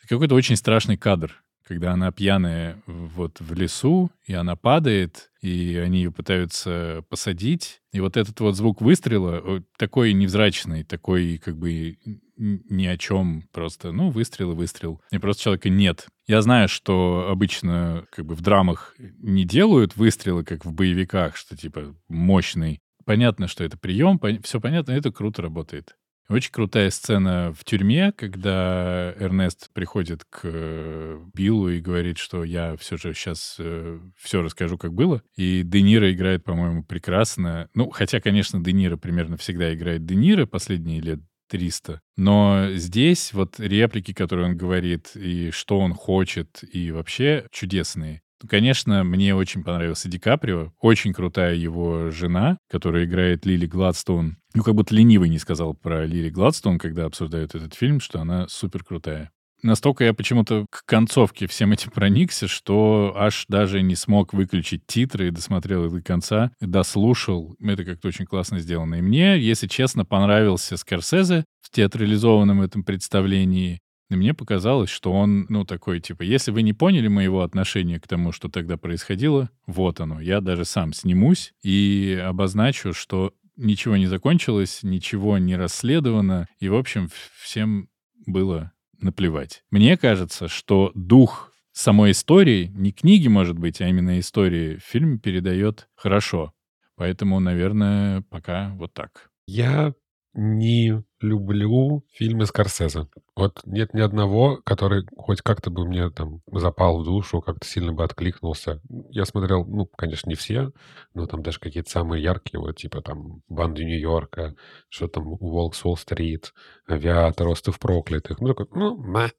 [0.08, 5.98] Какой-то очень страшный кадр, когда она пьяная вот в лесу, и она падает, и они
[5.98, 7.80] ее пытаются посадить.
[7.92, 11.96] И вот этот вот звук выстрела, такой невзрачный, такой как бы
[12.36, 15.00] ни о чем, просто, ну, выстрел и выстрел.
[15.10, 16.08] И просто человека нет.
[16.26, 21.56] Я знаю, что обычно как бы в драмах не делают выстрелы, как в боевиках, что
[21.56, 22.80] типа мощный.
[23.04, 24.40] Понятно, что это прием, пон...
[24.42, 25.96] все понятно, это круто работает.
[26.30, 32.76] Очень крутая сцена в тюрьме, когда Эрнест приходит к э, Биллу и говорит, что я
[32.78, 35.22] все же сейчас э, все расскажу, как было.
[35.36, 37.68] И Де Ниро играет, по-моему, прекрасно.
[37.74, 41.20] Ну, хотя, конечно, Де Ниро примерно всегда играет Де Ниро последние лет
[41.54, 42.00] 300.
[42.16, 48.22] Но здесь вот реплики, которые он говорит, и что он хочет, и вообще чудесные.
[48.48, 50.72] Конечно, мне очень понравился Ди Каприо.
[50.80, 54.36] Очень крутая его жена, которая играет Лили Гладстоун.
[54.54, 58.48] Ну, как будто ленивый не сказал про Лили Гладстоун, когда обсуждают этот фильм, что она
[58.48, 59.30] супер крутая
[59.64, 65.28] настолько я почему-то к концовке всем этим проникся, что аж даже не смог выключить титры
[65.28, 67.56] и досмотрел их до конца, дослушал.
[67.60, 68.96] Это как-то очень классно сделано.
[68.96, 73.80] И мне, если честно, понравился Скорсезе в театрализованном этом представлении.
[74.10, 78.06] И мне показалось, что он, ну, такой, типа, если вы не поняли моего отношения к
[78.06, 80.20] тому, что тогда происходило, вот оно.
[80.20, 86.48] Я даже сам снимусь и обозначу, что ничего не закончилось, ничего не расследовано.
[86.60, 87.08] И, в общем,
[87.40, 87.88] всем
[88.26, 89.64] было наплевать.
[89.70, 95.88] Мне кажется, что дух самой истории, не книги, может быть, а именно истории, фильм передает
[95.94, 96.52] хорошо.
[96.96, 99.30] Поэтому, наверное, пока вот так.
[99.46, 99.94] Я
[100.34, 103.08] не люблю фильмы Скорсезе.
[103.34, 107.92] Вот нет ни одного, который хоть как-то бы мне там запал в душу, как-то сильно
[107.92, 108.80] бы откликнулся.
[109.10, 110.70] Я смотрел, ну, конечно, не все,
[111.14, 114.54] но там даже какие-то самые яркие, вот типа там «Банды Нью-Йорка»,
[114.88, 116.52] что там «Волк с Уолл-стрит»,
[116.86, 118.40] «Авиатор», «Остров проклятых».
[118.40, 119.30] Ну, такой, ну, ма.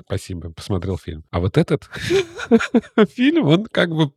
[0.00, 1.24] Спасибо, посмотрел фильм.
[1.30, 1.88] А вот этот
[3.14, 4.12] фильм, он как бы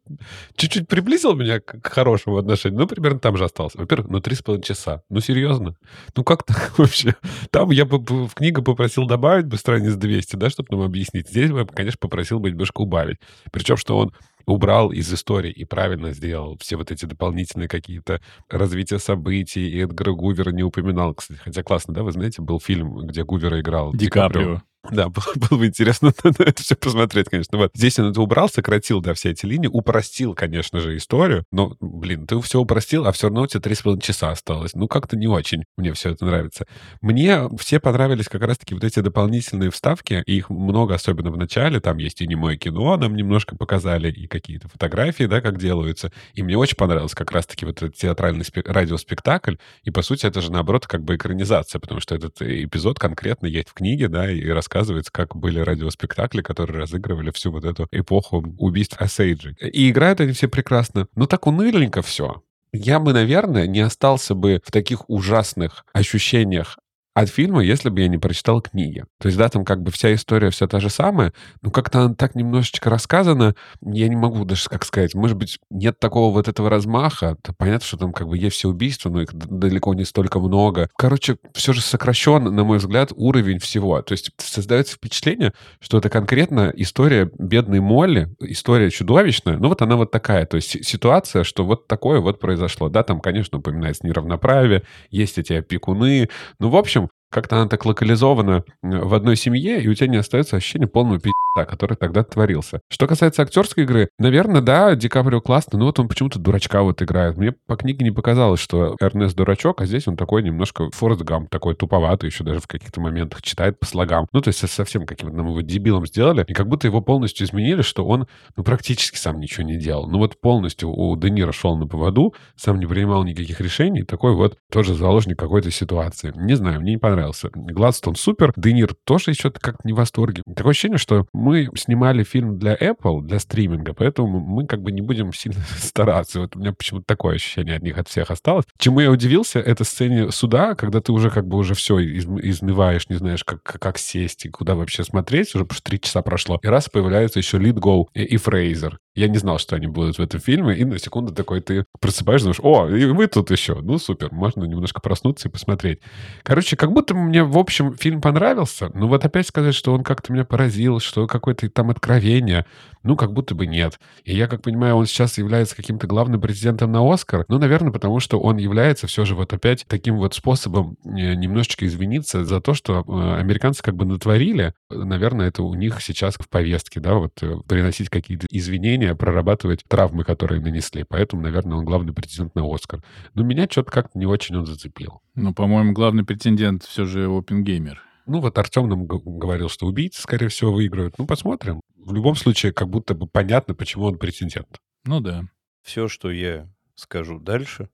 [0.56, 2.80] чуть-чуть приблизил меня к, хорошему отношению.
[2.80, 3.78] Ну, примерно там же остался.
[3.78, 5.04] Во-первых, ну, три с половиной часа.
[5.10, 5.76] Ну, серьезно?
[6.16, 7.16] Ну, как так вообще?
[7.52, 11.30] Там я бы в книгу попросил добавить бы страниц 200, да, чтобы нам объяснить.
[11.30, 13.18] Здесь бы, конечно, попросил бы немножко убавить.
[13.52, 14.14] Причем, что он
[14.48, 19.70] убрал из истории и правильно сделал все вот эти дополнительные какие-то развития событий.
[19.70, 21.40] И Эдгара Гувера не упоминал, кстати.
[21.44, 24.62] Хотя классно, да, вы знаете, был фильм, где Гувера играл Ди Каприо.
[24.92, 27.58] Да, было, было бы интересно это все посмотреть, конечно.
[27.58, 31.46] Вот здесь он это убрал, сократил, да, все эти линии, упростил, конечно же, историю.
[31.52, 34.74] Но, блин, ты все упростил, а все равно у тебя три с половиной часа осталось.
[34.74, 36.66] Ну, как-то не очень мне все это нравится.
[37.02, 40.24] Мне все понравились как раз-таки вот эти дополнительные вставки.
[40.26, 41.80] Их много, особенно в начале.
[41.80, 46.12] Там есть и немое кино, нам немножко показали, и какие-то фотографии, да, как делаются.
[46.34, 49.56] И мне очень понравилось как раз-таки вот этот театральный спек- радиоспектакль.
[49.84, 53.70] И, по сути, это же, наоборот, как бы экранизация, потому что этот эпизод конкретно есть
[53.70, 54.48] в книге, да, и
[54.78, 59.56] рассказывается, как были радиоспектакли, которые разыгрывали всю вот эту эпоху убийств Осейджи.
[59.60, 61.08] И играют они все прекрасно.
[61.16, 62.44] Но так уныленько все.
[62.72, 66.78] Я бы, наверное, не остался бы в таких ужасных ощущениях
[67.18, 69.04] от фильма, если бы я не прочитал книги.
[69.20, 72.14] То есть, да, там как бы вся история все та же самая, но как-то она
[72.14, 76.70] так немножечко рассказана, я не могу даже, как сказать, может быть, нет такого вот этого
[76.70, 77.36] размаха.
[77.42, 80.90] То понятно, что там как бы есть все убийства, но их далеко не столько много.
[80.96, 84.00] Короче, все же сокращен, на мой взгляд, уровень всего.
[84.04, 89.96] То есть создается впечатление, что это конкретно история бедной Молли, история чудовищная, но вот она
[89.96, 90.46] вот такая.
[90.46, 92.90] То есть ситуация, что вот такое вот произошло.
[92.90, 96.30] Да, там, конечно, упоминается неравноправие, есть эти опекуны.
[96.60, 100.56] Ну, в общем, как-то она так локализована в одной семье, и у тебя не остается
[100.56, 102.82] ощущения полного пи***а, который тогда творился.
[102.90, 107.02] Что касается актерской игры, наверное, да, Ди Каприо классно, но вот он почему-то дурачка вот
[107.02, 107.38] играет.
[107.38, 111.50] Мне по книге не показалось, что Эрнест дурачок, а здесь он такой немножко Форест Гамп,
[111.50, 114.28] такой туповатый, еще даже в каких-то моментах читает по слогам.
[114.32, 117.82] Ну, то есть совсем каким-то нам его дебилом сделали, и как будто его полностью изменили,
[117.82, 120.08] что он ну, практически сам ничего не делал.
[120.10, 124.34] Ну вот полностью у Де Ниро шел на поводу, сам не принимал никаких решений, такой
[124.34, 126.32] вот тоже заложник какой-то ситуации.
[126.36, 127.50] Не знаю, мне не понравилось понравился.
[127.54, 128.54] Гладстон супер.
[128.56, 130.44] Денир тоже еще как-то не в восторге.
[130.56, 135.02] Такое ощущение, что мы снимали фильм для Apple, для стриминга, поэтому мы как бы не
[135.02, 136.42] будем сильно стараться.
[136.42, 138.66] Вот у меня почему-то такое ощущение от них, от всех осталось.
[138.78, 143.10] Чему я удивился, это сцене суда, когда ты уже как бы уже все из, изнываешь,
[143.10, 146.60] не знаешь, как, как сесть и куда вообще смотреть, уже потому три часа прошло.
[146.62, 149.00] И раз появляется еще Лид Гоу и, и Фрейзер.
[149.18, 152.46] Я не знал, что они будут в этом фильме, и на секунду такой ты просыпаешься,
[152.46, 153.82] думаешь, о, и вы тут еще.
[153.82, 156.02] Ну, супер, можно немножко проснуться и посмотреть.
[156.44, 160.32] Короче, как будто мне, в общем, фильм понравился, но вот опять сказать, что он как-то
[160.32, 162.68] меня поразил, что какое-то там откровение,
[163.08, 164.00] ну, как будто бы нет.
[164.24, 168.20] И я, как понимаю, он сейчас является каким-то главным президентом на Оскар, ну, наверное, потому
[168.20, 172.74] что он является все же вот опять таким вот способом э, немножечко извиниться за то,
[172.74, 174.74] что э, американцы как бы натворили.
[174.90, 180.24] Наверное, это у них сейчас в повестке, да, вот э, приносить какие-то извинения, прорабатывать травмы,
[180.24, 181.04] которые нанесли.
[181.04, 183.04] Поэтому, наверное, он главный претендент на Оскар.
[183.34, 185.22] Но меня что-то как-то не очень он зацепил.
[185.36, 188.02] Ну, по-моему, главный претендент все же Опенгеймер.
[188.26, 191.18] Ну, вот Артем нам говорил, что убийцы, скорее всего, выиграют.
[191.18, 191.82] Ну, посмотрим.
[191.96, 194.80] В любом случае, как будто бы понятно, почему он претендент.
[195.06, 195.44] Ну да.
[195.82, 197.90] Все, что я скажу дальше,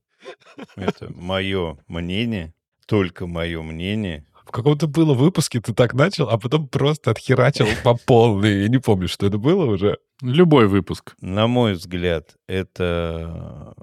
[0.76, 2.54] это мое мнение,
[2.88, 4.26] только мое мнение.
[4.46, 8.64] В каком-то было выпуске ты так начал, а потом просто отхерачил по полной.
[8.64, 9.98] Я не помню, что это было уже.
[10.22, 11.16] Любой выпуск.
[11.22, 13.76] На мой взгляд, это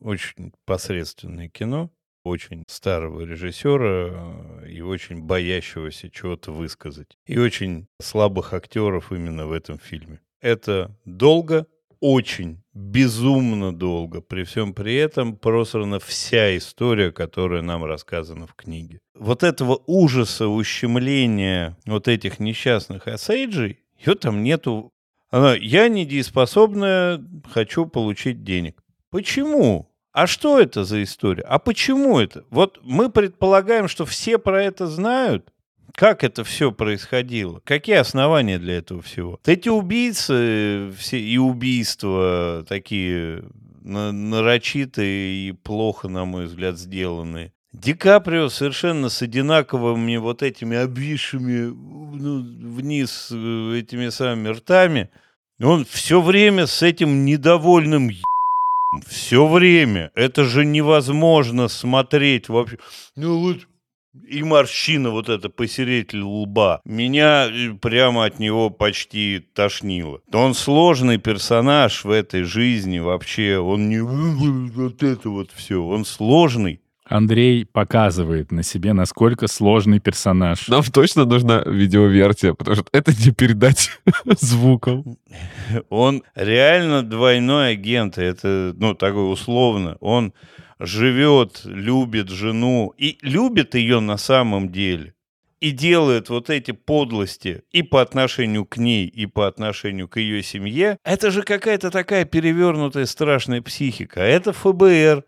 [0.00, 1.90] очень посредственное кино,
[2.24, 7.16] очень старого режиссера и очень боящегося чего-то высказать.
[7.26, 10.20] И очень слабых актеров именно в этом фильме.
[10.40, 11.66] Это долго,
[12.00, 14.20] очень безумно долго.
[14.20, 18.98] При всем при этом просрана вся история, которая нам рассказана в книге.
[19.14, 24.92] Вот этого ужаса, ущемления вот этих несчастных осейджей, ее там нету.
[25.30, 28.82] Она, я недееспособная, хочу получить денег.
[29.10, 29.90] Почему?
[30.12, 31.42] А что это за история?
[31.42, 32.44] А почему это?
[32.50, 35.52] Вот мы предполагаем, что все про это знают,
[35.98, 37.60] как это все происходило?
[37.64, 39.40] Какие основания для этого всего?
[39.44, 43.42] Эти убийцы все, и убийства такие
[43.82, 47.52] нарочитые и плохо, на мой взгляд, сделанные.
[47.72, 52.42] Ди Каприо совершенно с одинаковыми вот этими обвисшими ну,
[52.76, 55.10] вниз э, этими самыми ртами.
[55.60, 58.10] Он все время с этим недовольным
[59.06, 60.12] все время.
[60.14, 62.78] Это же невозможно смотреть вообще.
[63.16, 63.67] Ну вот
[64.26, 66.80] и морщина вот эта посередине лба.
[66.84, 70.20] Меня э, прямо от него почти тошнило.
[70.32, 73.58] Он сложный персонаж в этой жизни вообще.
[73.58, 75.82] Он не вот это вот все.
[75.82, 76.80] Он сложный.
[77.08, 80.68] Андрей показывает на себе, насколько сложный персонаж.
[80.68, 83.90] Нам точно нужна видеоверсия, потому что это не передать
[84.40, 85.18] звуком.
[85.88, 89.96] Он реально двойной агент, это, ну, такой условно.
[90.00, 90.32] Он
[90.78, 95.14] живет, любит жену и любит ее на самом деле.
[95.60, 100.40] И делает вот эти подлости и по отношению к ней, и по отношению к ее
[100.40, 100.98] семье.
[101.02, 104.20] Это же какая-то такая перевернутая страшная психика.
[104.20, 105.24] А это ФБР,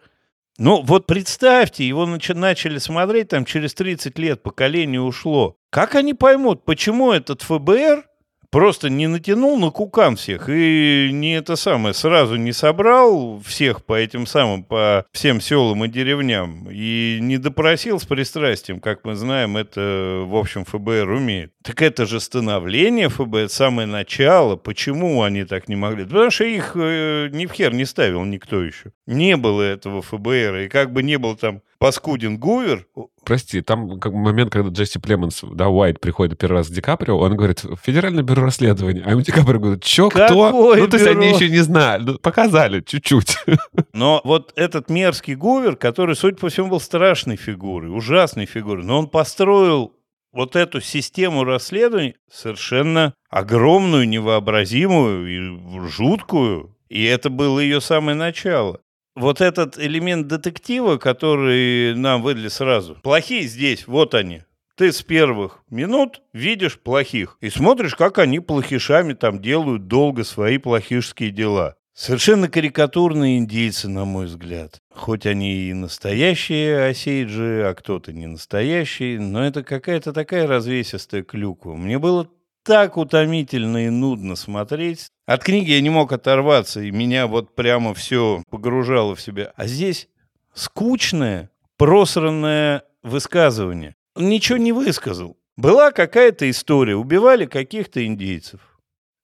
[0.61, 5.57] ну, вот представьте, его нач- начали смотреть там через 30 лет, поколение ушло.
[5.71, 8.05] Как они поймут, почему этот ФБР
[8.51, 13.95] просто не натянул на кукан всех и не это самое, сразу не собрал всех по
[13.95, 19.57] этим самым, по всем селам и деревням и не допросил с пристрастием, как мы знаем,
[19.57, 21.53] это, в общем, ФБР умеет.
[21.63, 24.57] Так это же становление ФБР, самое начало.
[24.57, 26.05] Почему они так не могли?
[26.05, 28.93] Потому что их э, ни в хер не ставил никто еще.
[29.11, 30.57] Не было этого ФБР.
[30.57, 32.87] И как бы не был там паскудин Гувер,
[33.25, 37.19] Прости, там как момент, когда Джесси Племенс, да, Уайт приходит первый раз к Ди Каприо,
[37.19, 39.03] он говорит, Федеральное бюро расследования.
[39.05, 40.27] А ему Ди Каприо говорит, чё, кто?
[40.27, 41.21] Какое ну, то есть бюро?
[41.21, 42.03] они еще не знали.
[42.03, 43.37] Ну, показали чуть-чуть.
[43.93, 49.01] Но вот этот мерзкий Гувер, который, судя по всему, был страшной фигурой, ужасной фигурой, но
[49.01, 49.93] он построил
[50.33, 56.77] вот эту систему расследований совершенно огромную, невообразимую и жуткую.
[56.89, 58.81] И это было ее самое начало.
[59.17, 62.97] Вот этот элемент детектива, который нам выдали сразу.
[63.03, 64.43] Плохие здесь, вот они.
[64.77, 70.59] Ты с первых минут видишь плохих и смотришь, как они плохишами там делают долго свои
[70.59, 71.75] плохишские дела.
[71.93, 74.79] Совершенно карикатурные индейцы, на мой взгляд.
[74.95, 81.75] Хоть они и настоящие осейджи, а кто-то не настоящий, но это какая-то такая развесистая клюква.
[81.75, 82.31] Мне было
[82.65, 85.09] так утомительно и нудно смотреть.
[85.27, 89.53] От книги я не мог оторваться, и меня вот прямо все погружало в себя.
[89.57, 90.09] А здесь
[90.55, 93.95] скучное, просранное высказывание.
[94.15, 95.37] Он ничего не высказал.
[95.57, 98.61] Была какая-то история, убивали каких-то индейцев.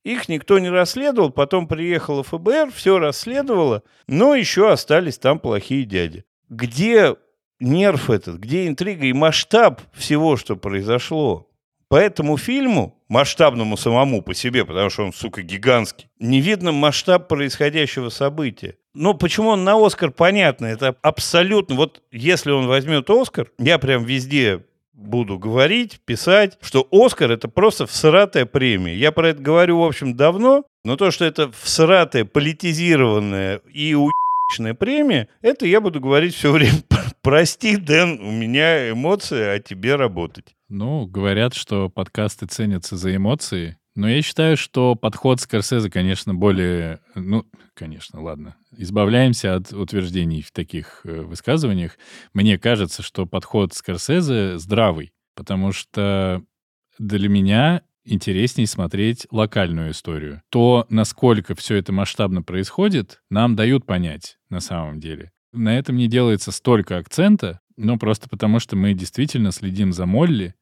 [0.04, 6.24] Их никто не расследовал, потом приехало ФБР, все расследовало, но еще остались там плохие дяди.
[6.48, 7.16] Где
[7.58, 11.48] нерв этот, где интрига и масштаб всего, что произошло?
[11.88, 17.28] По этому фильму, масштабному самому по себе, потому что он, сука, гигантский, не видно масштаб
[17.28, 18.76] происходящего события.
[18.94, 21.76] Но почему он на Оскар, понятно, это абсолютно...
[21.76, 27.86] Вот если он возьмет Оскар, я прям везде буду говорить, писать, что Оскар это просто
[27.86, 28.96] всратая премия.
[28.96, 34.25] Я про это говорю, в общем, давно, но то, что это всратая, политизированная и уебищная
[34.78, 36.82] премия, это я буду говорить все время.
[37.22, 40.54] Прости, Дэн, у меня эмоции, а тебе работать.
[40.68, 47.00] Ну, говорят, что подкасты ценятся за эмоции, но я считаю, что подход Скорсезе, конечно, более...
[47.14, 48.56] Ну, конечно, ладно.
[48.76, 51.96] Избавляемся от утверждений в таких э, высказываниях.
[52.34, 56.42] Мне кажется, что подход Скорсезе здравый, потому что
[56.98, 60.42] для меня интереснее смотреть локальную историю.
[60.50, 65.32] То, насколько все это масштабно происходит, нам дают понять на самом деле.
[65.52, 70.54] На этом не делается столько акцента, но просто потому, что мы действительно следим за Молли,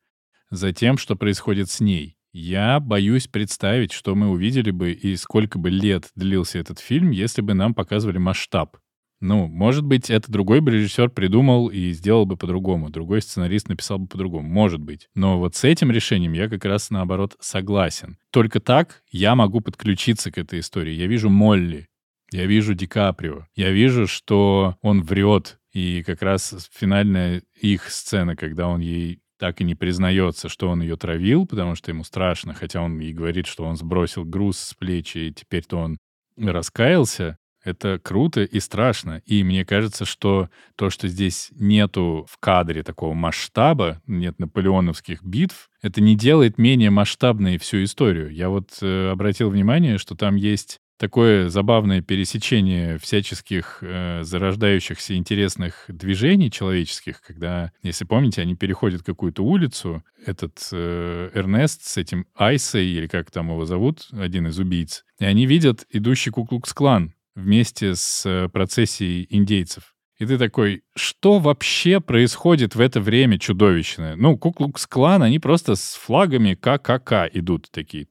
[0.50, 2.16] за тем, что происходит с ней.
[2.32, 7.42] Я боюсь представить, что мы увидели бы и сколько бы лет длился этот фильм, если
[7.42, 8.76] бы нам показывали масштаб.
[9.24, 12.90] Ну, может быть, это другой бы режиссер придумал и сделал бы по-другому.
[12.90, 14.46] Другой сценарист написал бы по-другому.
[14.46, 15.08] Может быть.
[15.14, 18.18] Но вот с этим решением я как раз, наоборот, согласен.
[18.30, 20.92] Только так я могу подключиться к этой истории.
[20.92, 21.88] Я вижу Молли,
[22.32, 25.58] я вижу Ди Каприо, я вижу, что он врет.
[25.72, 30.82] И как раз финальная их сцена, когда он ей так и не признается, что он
[30.82, 34.74] ее травил, потому что ему страшно, хотя он ей говорит, что он сбросил груз с
[34.74, 35.96] плеч, и теперь-то он
[36.36, 37.38] раскаялся.
[37.64, 39.22] Это круто и страшно.
[39.24, 45.70] И мне кажется, что то, что здесь нету в кадре такого масштаба, нет наполеоновских битв,
[45.80, 48.30] это не делает менее масштабной всю историю.
[48.30, 55.84] Я вот э, обратил внимание, что там есть такое забавное пересечение всяческих э, зарождающихся интересных
[55.88, 62.86] движений человеческих, когда, если помните, они переходят какую-то улицу, этот э, Эрнест с этим Айсой,
[62.86, 68.24] или как там его зовут, один из убийц, и они видят идущий Куклукс-клан вместе с
[68.26, 69.94] э, процессией индейцев.
[70.18, 74.14] И ты такой, что вообще происходит в это время чудовищное?
[74.14, 78.06] Ну, Куклукс-клан, они просто с флагами ККК идут такие.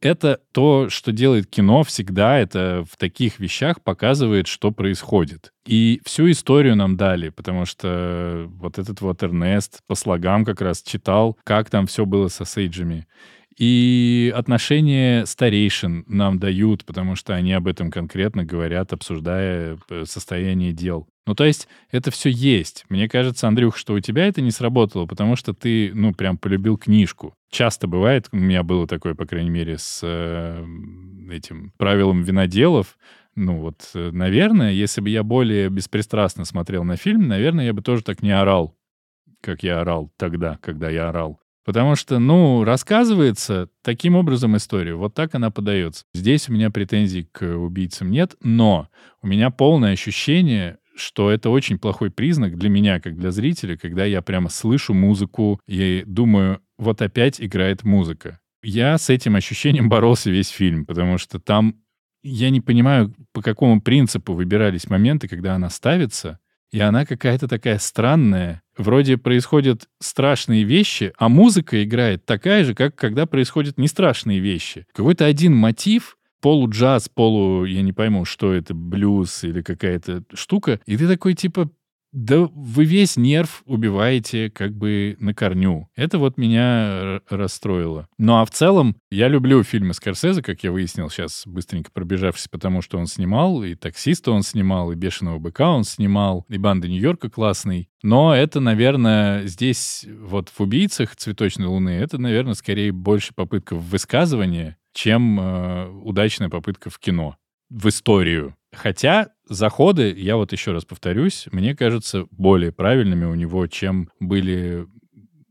[0.00, 5.52] Это то, что делает кино всегда, это в таких вещах показывает, что происходит.
[5.66, 10.82] И всю историю нам дали, потому что вот этот вот Эрнест по слогам как раз
[10.82, 13.06] читал, как там все было со Сейджами.
[13.56, 20.72] И отношения старейшин нам дают, потому что они об этом конкретно говорят, обсуждая э, состояние
[20.72, 21.08] дел.
[21.26, 22.84] Ну, то есть это все есть.
[22.88, 26.78] Мне кажется, Андрюх, что у тебя это не сработало, потому что ты, ну, прям полюбил
[26.78, 27.34] книжку.
[27.50, 30.64] Часто бывает, у меня было такое, по крайней мере, с э,
[31.30, 32.96] этим правилом виноделов,
[33.36, 37.82] ну вот, э, наверное, если бы я более беспристрастно смотрел на фильм, наверное, я бы
[37.82, 38.76] тоже так не орал,
[39.40, 41.39] как я орал тогда, когда я орал.
[41.64, 46.04] Потому что, ну, рассказывается таким образом история, вот так она подается.
[46.14, 48.88] Здесь у меня претензий к убийцам нет, но
[49.22, 54.04] у меня полное ощущение, что это очень плохой признак для меня, как для зрителя, когда
[54.04, 58.40] я прямо слышу музыку и думаю, вот опять играет музыка.
[58.62, 61.76] Я с этим ощущением боролся весь фильм, потому что там
[62.22, 66.38] я не понимаю, по какому принципу выбирались моменты, когда она ставится,
[66.70, 68.62] и она какая-то такая странная.
[68.76, 74.86] Вроде происходят страшные вещи, а музыка играет такая же, как когда происходят не страшные вещи.
[74.94, 80.96] Какой-то один мотив, полу-джаз, полу, я не пойму, что это, блюз или какая-то штука, и
[80.96, 81.70] ты такой типа,
[82.12, 85.88] да вы весь нерв убиваете как бы на корню.
[85.94, 88.08] Это вот меня расстроило.
[88.18, 92.82] Ну а в целом, я люблю фильмы Скорсезе, как я выяснил сейчас, быстренько пробежавшись, потому
[92.82, 97.30] что он снимал, и «Таксиста» он снимал, и «Бешеного быка» он снимал, и «Банда Нью-Йорка»
[97.30, 97.88] классный.
[98.02, 104.76] Но это, наверное, здесь вот в «Убийцах цветочной луны» это, наверное, скорее больше попытка высказывания,
[104.92, 107.36] чем э, удачная попытка в кино,
[107.68, 108.54] в историю.
[108.72, 114.86] Хотя заходы, я вот еще раз повторюсь, мне кажется более правильными у него, чем были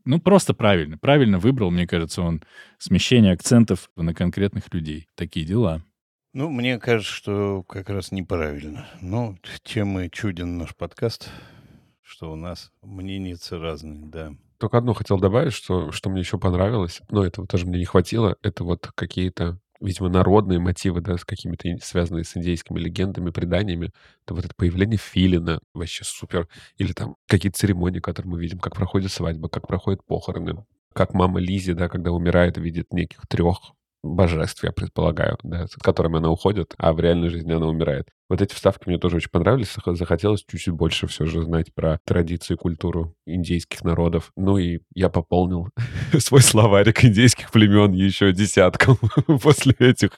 [0.04, 0.98] ну, просто правильно.
[0.98, 2.42] Правильно выбрал, мне кажется, он
[2.78, 5.06] смещение акцентов на конкретных людей.
[5.14, 5.82] Такие дела.
[6.32, 8.88] Ну, мне кажется, что как раз неправильно.
[9.00, 11.30] Но чем и чуден наш подкаст,
[12.02, 14.32] что у нас мнения разные, да.
[14.58, 18.36] Только одно хотел добавить, что, что мне еще понравилось, но этого тоже мне не хватило,
[18.42, 23.90] это вот какие-то видимо, народные мотивы, да, с какими-то связанные с индейскими легендами, преданиями.
[24.24, 26.48] Это вот это появление филина вообще супер.
[26.76, 30.64] Или там какие-то церемонии, которые мы видим, как проходит свадьба, как проходят похороны.
[30.92, 33.58] Как мама Лизи, да, когда умирает, видит неких трех
[34.02, 38.08] божеств, я предполагаю, да, с которыми она уходит, а в реальной жизни она умирает.
[38.30, 39.74] Вот эти вставки мне тоже очень понравились.
[39.84, 44.30] Захотелось чуть-чуть больше все же знать про традиции и культуру индейских народов.
[44.36, 45.68] Ну и я пополнил
[46.18, 48.96] свой словарик индейских племен еще десятком
[49.42, 50.10] после этих,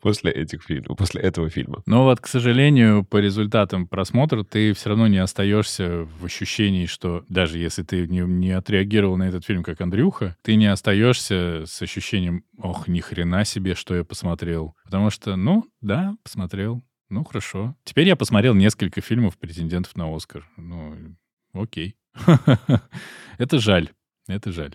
[0.00, 1.82] после этих фильмов, после этого фильма.
[1.84, 7.24] Но вот, к сожалению, по результатам просмотра ты все равно не остаешься в ощущении, что
[7.28, 11.82] даже если ты не, не отреагировал на этот фильм как Андрюха, ты не остаешься с
[11.82, 14.76] ощущением, ох, ни хрена себе, что я посмотрел.
[14.84, 16.84] Потому что, ну, да, посмотрел.
[17.10, 17.74] Ну, хорошо.
[17.84, 20.46] Теперь я посмотрел несколько фильмов претендентов на Оскар.
[20.58, 21.16] Ну,
[21.54, 21.96] окей.
[23.38, 23.90] Это жаль.
[24.26, 24.74] Это жаль.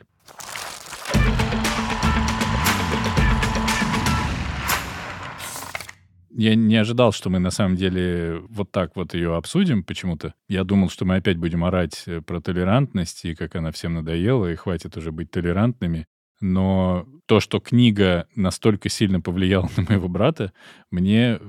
[6.35, 10.33] Я не ожидал, что мы на самом деле вот так вот ее обсудим почему-то.
[10.49, 14.51] Я думал, что мы опять будем орать э, про толерантность и как она всем надоела,
[14.51, 16.07] и хватит уже быть толерантными.
[16.41, 20.51] Но то, что книга настолько сильно повлияла на моего брата,
[20.89, 21.39] мне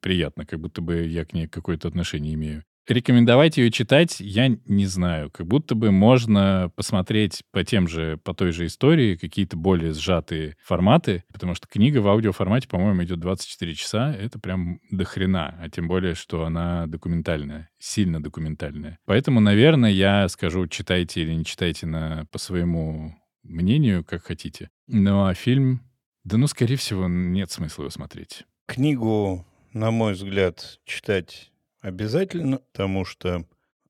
[0.00, 2.64] приятно, как будто бы я к ней какое-то отношение имею.
[2.88, 5.30] Рекомендовать ее читать я не знаю.
[5.30, 10.56] Как будто бы можно посмотреть по тем же, по той же истории какие-то более сжатые
[10.64, 14.14] форматы, потому что книга в аудиоформате, по-моему, идет 24 часа.
[14.14, 15.58] Это прям до хрена.
[15.60, 18.98] А тем более, что она документальная, сильно документальная.
[19.04, 24.70] Поэтому, наверное, я скажу, читайте или не читайте на, по своему мнению, как хотите.
[24.86, 25.82] Ну а фильм,
[26.24, 28.44] да ну, скорее всего, нет смысла его смотреть.
[28.66, 33.44] Книгу на мой взгляд, читать обязательно, потому что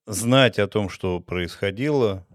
[0.06, 2.26] знать о том, что происходило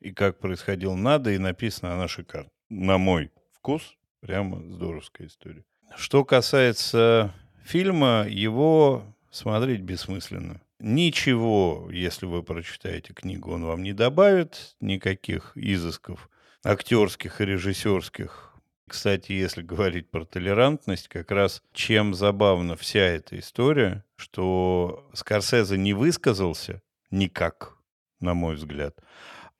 [0.00, 2.50] и как происходило, надо, и написано она шикарно.
[2.68, 5.64] На мой вкус, прямо здоровская история.
[5.96, 7.34] Что касается
[7.64, 10.60] фильма, его смотреть бессмысленно.
[10.78, 16.30] Ничего, если вы прочитаете книгу, он вам не добавит, никаких изысков
[16.64, 18.47] актерских и режиссерских
[18.88, 25.92] кстати, если говорить про толерантность, как раз чем забавна вся эта история, что Скорсезе не
[25.94, 27.76] высказался никак,
[28.20, 28.98] на мой взгляд,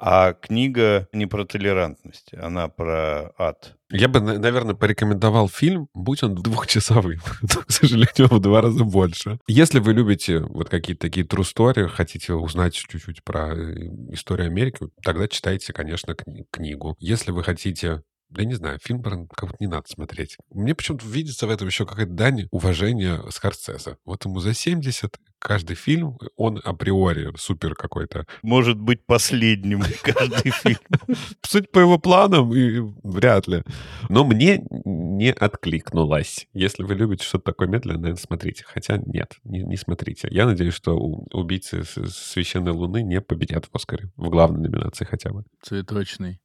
[0.01, 3.74] а книга не про толерантность, она про ад.
[3.91, 7.20] Я бы, наверное, порекомендовал фильм, будь он двухчасовым.
[7.66, 9.41] к сожалению, в два раза больше.
[9.49, 14.89] Если вы любите вот какие-то такие true story, хотите узнать чуть-чуть про э, историю Америки,
[15.03, 16.14] тогда читайте, конечно,
[16.51, 16.97] книгу.
[17.01, 18.03] Если вы хотите
[18.37, 20.37] я не знаю, фильм про как будто не надо смотреть.
[20.51, 23.97] Мне почему-то видится в этом еще какая-то дань уважения Скорсезе.
[24.05, 28.26] Вот ему за 70, каждый фильм, он априори супер какой-то.
[28.43, 30.79] Может быть последним каждый фильм.
[31.43, 33.62] Суть по его планам, и вряд ли.
[34.09, 36.47] Но мне не откликнулось.
[36.53, 38.64] Если вы любите что-то такое медленное, наверное, смотрите.
[38.66, 40.29] Хотя нет, не, не смотрите.
[40.31, 44.11] Я надеюсь, что убийцы священной луны не победят в Оскаре.
[44.16, 45.45] В главной номинации хотя бы.
[45.62, 46.41] Цветочный.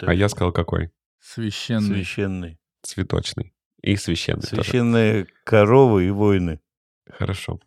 [0.00, 0.90] А я сказал какой?
[1.22, 1.86] Священный.
[1.96, 2.58] Священный.
[2.82, 3.54] Цветочный.
[3.80, 5.34] И священный Священные тоже.
[5.44, 6.60] коровы и войны.
[7.08, 7.60] Хорошо.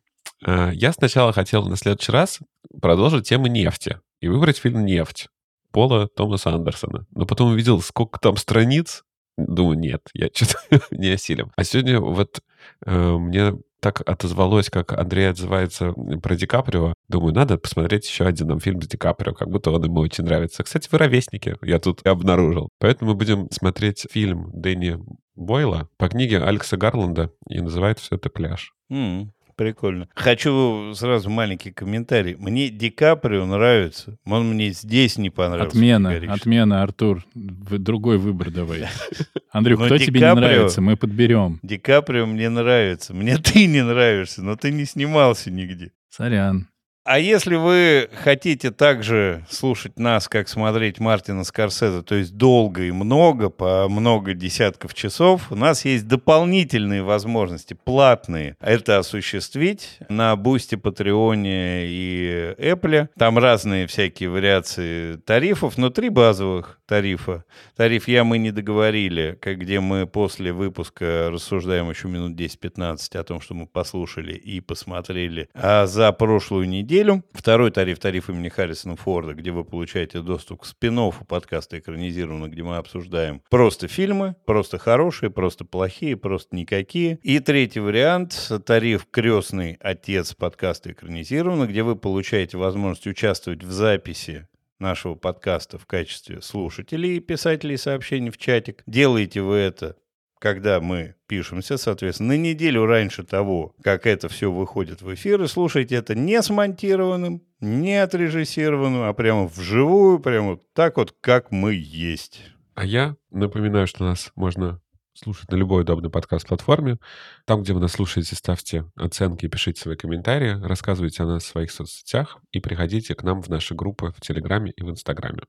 [0.46, 2.40] А, я сначала хотел на следующий раз
[2.82, 5.30] продолжить тему нефти и выбрать фильм «Нефть»
[5.72, 7.06] Пола Томаса Андерсона.
[7.12, 9.04] Но потом увидел, сколько там страниц.
[9.38, 11.52] Думаю, нет, я что-то не осилим.
[11.56, 12.42] А сегодня вот
[12.86, 13.54] э, мне
[13.86, 16.96] так отозвалось, как Андрей отзывается про Ди Каприо.
[17.08, 20.24] Думаю, надо посмотреть еще один нам фильм с Ди Каприо, как будто он ему очень
[20.24, 20.64] нравится.
[20.64, 22.70] Кстати, вы ровесники, я тут обнаружил.
[22.80, 24.98] Поэтому мы будем смотреть фильм Дэнни
[25.36, 28.74] Бойла по книге Алекса Гарланда, и называет все это «Пляж».
[28.92, 29.28] Mm.
[29.56, 30.10] Прикольно.
[30.14, 32.36] Хочу сразу маленький комментарий.
[32.36, 34.18] Мне Ди Каприо нравится.
[34.26, 35.78] Он мне здесь не понравился.
[35.78, 37.26] Отмена, отмена, Артур.
[37.34, 38.88] Другой выбор давай.
[39.52, 40.82] Андрюх, кто тебе не нравится?
[40.82, 41.60] Мы подберем.
[41.64, 43.14] Ди Каприо мне нравится.
[43.14, 45.92] Мне ты не нравишься, но ты не снимался нигде.
[46.10, 46.68] Сорян.
[47.06, 52.92] А если вы хотите также слушать нас, как смотреть Мартина Скорсезе, то есть долго и
[52.92, 60.74] много, по много десятков часов, у нас есть дополнительные возможности, платные, это осуществить на Boosty,
[60.78, 63.10] Patreon е и Apple.
[63.20, 67.44] Там разные всякие вариации тарифов, но три базовых тарифа.
[67.76, 73.24] Тариф «Я» мы не договорили, как где мы после выпуска рассуждаем еще минут 10-15 о
[73.24, 76.95] том, что мы послушали и посмотрели а за прошлую неделю.
[77.34, 80.96] Второй тариф, тариф имени Харрисона Форда, где вы получаете доступ к спин
[81.28, 87.20] подкаста экранизированного, где мы обсуждаем просто фильмы, просто хорошие, просто плохие, просто никакие.
[87.22, 94.48] И третий вариант, тариф «Крестный отец» подкаста экранизированного, где вы получаете возможность участвовать в записи
[94.80, 98.84] нашего подкаста в качестве слушателей и писателей сообщений в чатик.
[98.88, 99.98] Делаете вы это
[100.40, 105.48] когда мы пишемся, соответственно, на неделю раньше того, как это все выходит в эфир, и
[105.48, 112.42] слушайте это не смонтированным, не отрежиссированным, а прямо вживую, прямо так вот, как мы есть.
[112.76, 114.82] А я напоминаю, что нас можно
[115.14, 116.98] слушать на любой удобной подкаст-платформе.
[117.46, 121.72] Там, где вы нас слушаете, ставьте оценки, пишите свои комментарии, рассказывайте о нас в своих
[121.72, 125.44] соцсетях и приходите к нам в наши группы в Телеграме и в Инстаграме.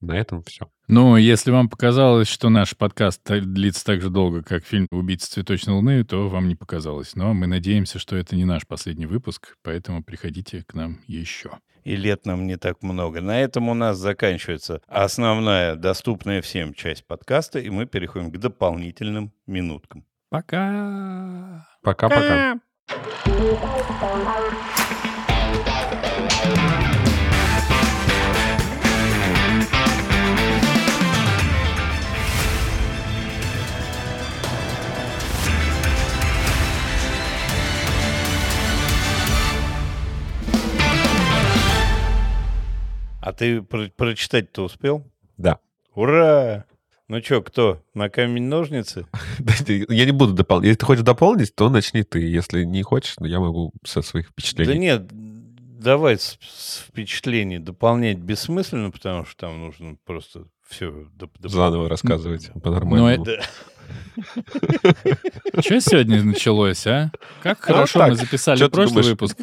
[0.00, 0.68] На этом все.
[0.88, 5.74] Ну, если вам показалось, что наш подкаст длится так же долго, как фильм «Убийца цветочной
[5.74, 7.16] луны», то вам не показалось.
[7.16, 11.94] Но мы надеемся, что это не наш последний выпуск, поэтому приходите к нам еще и
[11.94, 13.20] лет нам не так много.
[13.20, 19.32] На этом у нас заканчивается основная, доступная всем часть подкаста, и мы переходим к дополнительным
[19.46, 20.04] минуткам.
[20.28, 21.68] Пока.
[21.82, 22.58] Пока-пока.
[43.26, 45.04] А ты про- прочитать-то успел?
[45.36, 45.58] Да.
[45.96, 46.64] Ура!
[47.08, 47.82] Ну что, кто?
[47.92, 49.08] На камень-ножницы?
[49.88, 50.66] Я не буду дополнять.
[50.68, 52.20] Если ты хочешь дополнить, то начни ты.
[52.20, 54.72] Если не хочешь, я могу со своих впечатлений.
[54.72, 55.08] Да нет,
[55.80, 62.52] давай с, с впечатлений дополнять бессмысленно, потому что там нужно просто все доп- Заново рассказывать
[62.62, 63.24] по-нормальному.
[65.52, 67.10] Ну, Что сегодня началось, а?
[67.42, 69.36] Как хорошо мы записали прошлый выпуск.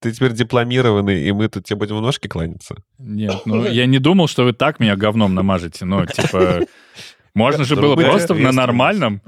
[0.00, 2.76] Ты теперь дипломированный, и мы тут тебе будем в ножки кланяться?
[2.98, 5.84] Нет, ну я не думал, что вы так меня говном намажете.
[5.84, 6.60] Ну, типа,
[7.34, 9.20] можно же было просто на нормальном.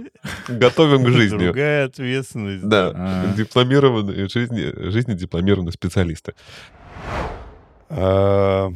[0.48, 1.44] Готовим к жизни.
[1.44, 2.66] Другая ответственность.
[2.66, 3.34] Да, А.
[3.36, 6.32] дипломированные, жизни, жизни дипломированные специалисты.
[7.90, 8.72] А,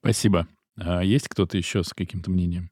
[0.00, 0.46] Спасибо.
[0.78, 2.70] А есть кто-то еще с каким-то мнением?